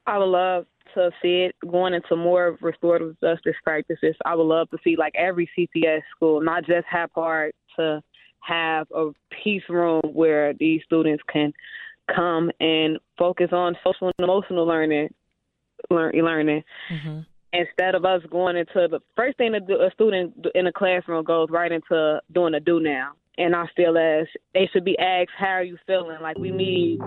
I 0.06 0.18
would 0.18 0.24
love 0.24 0.66
to 0.94 1.10
see 1.22 1.42
it 1.42 1.54
going 1.70 1.94
into 1.94 2.16
more 2.16 2.56
restorative 2.60 3.16
justice 3.20 3.54
practices. 3.62 4.16
I 4.24 4.34
would 4.34 4.44
love 4.44 4.70
to 4.70 4.78
see 4.82 4.96
like 4.96 5.14
every 5.14 5.48
CPS 5.56 6.00
school, 6.16 6.40
not 6.40 6.64
just 6.64 6.86
Hyde 6.90 7.12
Park, 7.12 7.54
to 7.76 8.02
have 8.40 8.86
a 8.94 9.10
peace 9.44 9.62
room 9.68 10.00
where 10.12 10.54
these 10.54 10.80
students 10.84 11.22
can 11.30 11.52
come 12.14 12.50
and 12.58 12.98
focus 13.18 13.50
on 13.52 13.76
social 13.84 14.08
and 14.18 14.24
emotional 14.24 14.66
learning, 14.66 15.12
learn, 15.90 16.12
learning. 16.14 16.64
Mm-hmm. 16.90 17.20
Instead 17.52 17.94
of 17.94 18.04
us 18.04 18.22
going 18.30 18.56
into 18.56 18.86
the 18.88 19.00
first 19.16 19.36
thing 19.36 19.54
a 19.54 19.90
student 19.92 20.46
in 20.54 20.66
a 20.66 20.72
classroom 20.72 21.24
goes 21.24 21.48
right 21.50 21.72
into 21.72 22.20
doing 22.32 22.54
a 22.54 22.60
do 22.60 22.80
now 22.80 23.12
and 23.40 23.56
I 23.56 23.64
feel 23.74 23.96
as 23.96 24.26
they 24.52 24.68
should 24.72 24.84
be 24.84 24.98
asked, 24.98 25.30
"How 25.36 25.54
are 25.54 25.62
you 25.62 25.78
feeling?" 25.86 26.20
Like 26.20 26.38
we 26.38 26.50
need 26.50 27.00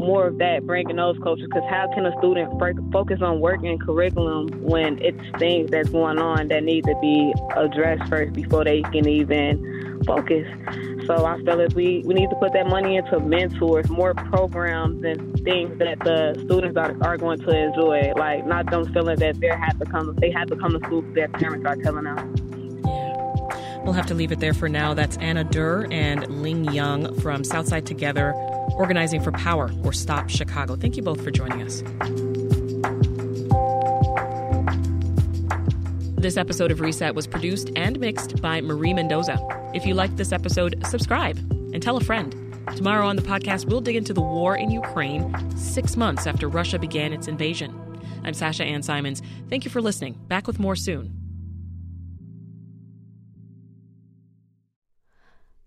more 0.00 0.26
of 0.26 0.38
that, 0.38 0.66
bringing 0.66 0.96
those 0.96 1.18
coaches. 1.18 1.46
Because 1.46 1.68
how 1.68 1.92
can 1.94 2.06
a 2.06 2.16
student 2.18 2.50
focus 2.92 3.20
on 3.22 3.40
work 3.40 3.62
and 3.62 3.80
curriculum 3.80 4.48
when 4.62 4.98
it's 5.02 5.20
things 5.38 5.70
that's 5.70 5.90
going 5.90 6.18
on 6.18 6.48
that 6.48 6.64
need 6.64 6.84
to 6.84 6.94
be 7.00 7.32
addressed 7.56 8.08
first 8.08 8.32
before 8.32 8.64
they 8.64 8.82
can 8.82 9.06
even 9.06 10.02
focus? 10.06 10.46
So 11.06 11.24
I 11.26 11.42
feel 11.42 11.60
as 11.60 11.74
we 11.74 12.02
we 12.06 12.14
need 12.14 12.30
to 12.30 12.36
put 12.36 12.52
that 12.52 12.66
money 12.66 12.96
into 12.96 13.20
mentors, 13.20 13.88
more 13.90 14.14
programs 14.14 15.04
and 15.04 15.34
things 15.44 15.78
that 15.78 15.98
the 16.00 16.40
students 16.44 16.76
are, 16.76 16.96
are 17.02 17.16
going 17.16 17.38
to 17.40 17.50
enjoy. 17.50 18.12
Like 18.16 18.46
not 18.46 18.70
them 18.70 18.92
feeling 18.92 19.18
that 19.18 19.40
they 19.40 19.48
have 19.48 19.78
to 19.78 19.84
come 19.86 20.14
they 20.16 20.30
have 20.30 20.48
to 20.48 20.56
come 20.56 20.72
to 20.72 20.78
school 20.86 21.02
because 21.02 21.14
their 21.14 21.28
parents 21.28 21.66
are 21.66 21.76
telling 21.76 22.04
them. 22.04 22.50
We'll 23.84 23.94
have 23.94 24.06
to 24.06 24.14
leave 24.14 24.30
it 24.30 24.40
there 24.40 24.54
for 24.54 24.68
now. 24.68 24.94
That's 24.94 25.16
Anna 25.16 25.42
Durr 25.42 25.86
and 25.90 26.42
Ling 26.42 26.64
Young 26.72 27.18
from 27.20 27.44
Southside 27.44 27.86
Together, 27.86 28.34
Organizing 28.80 29.20
for 29.20 29.30
Power 29.32 29.70
or 29.84 29.92
Stop 29.92 30.30
Chicago. 30.30 30.74
Thank 30.74 30.96
you 30.96 31.02
both 31.02 31.22
for 31.22 31.30
joining 31.30 31.60
us. 31.60 31.82
This 36.16 36.38
episode 36.38 36.70
of 36.70 36.80
Reset 36.80 37.14
was 37.14 37.26
produced 37.26 37.70
and 37.76 38.00
mixed 38.00 38.40
by 38.40 38.62
Marie 38.62 38.94
Mendoza. 38.94 39.38
If 39.74 39.84
you 39.84 39.92
liked 39.92 40.16
this 40.16 40.32
episode, 40.32 40.82
subscribe 40.86 41.36
and 41.74 41.82
tell 41.82 41.98
a 41.98 42.00
friend. 42.02 42.34
Tomorrow 42.74 43.06
on 43.06 43.16
the 43.16 43.22
podcast, 43.22 43.66
we'll 43.66 43.82
dig 43.82 43.96
into 43.96 44.14
the 44.14 44.22
war 44.22 44.56
in 44.56 44.70
Ukraine 44.70 45.34
six 45.58 45.94
months 45.94 46.26
after 46.26 46.48
Russia 46.48 46.78
began 46.78 47.12
its 47.12 47.28
invasion. 47.28 47.78
I'm 48.24 48.32
Sasha 48.32 48.64
Ann 48.64 48.82
Simons. 48.82 49.20
Thank 49.50 49.66
you 49.66 49.70
for 49.70 49.82
listening. 49.82 50.14
Back 50.28 50.46
with 50.46 50.58
more 50.58 50.76
soon. 50.76 51.19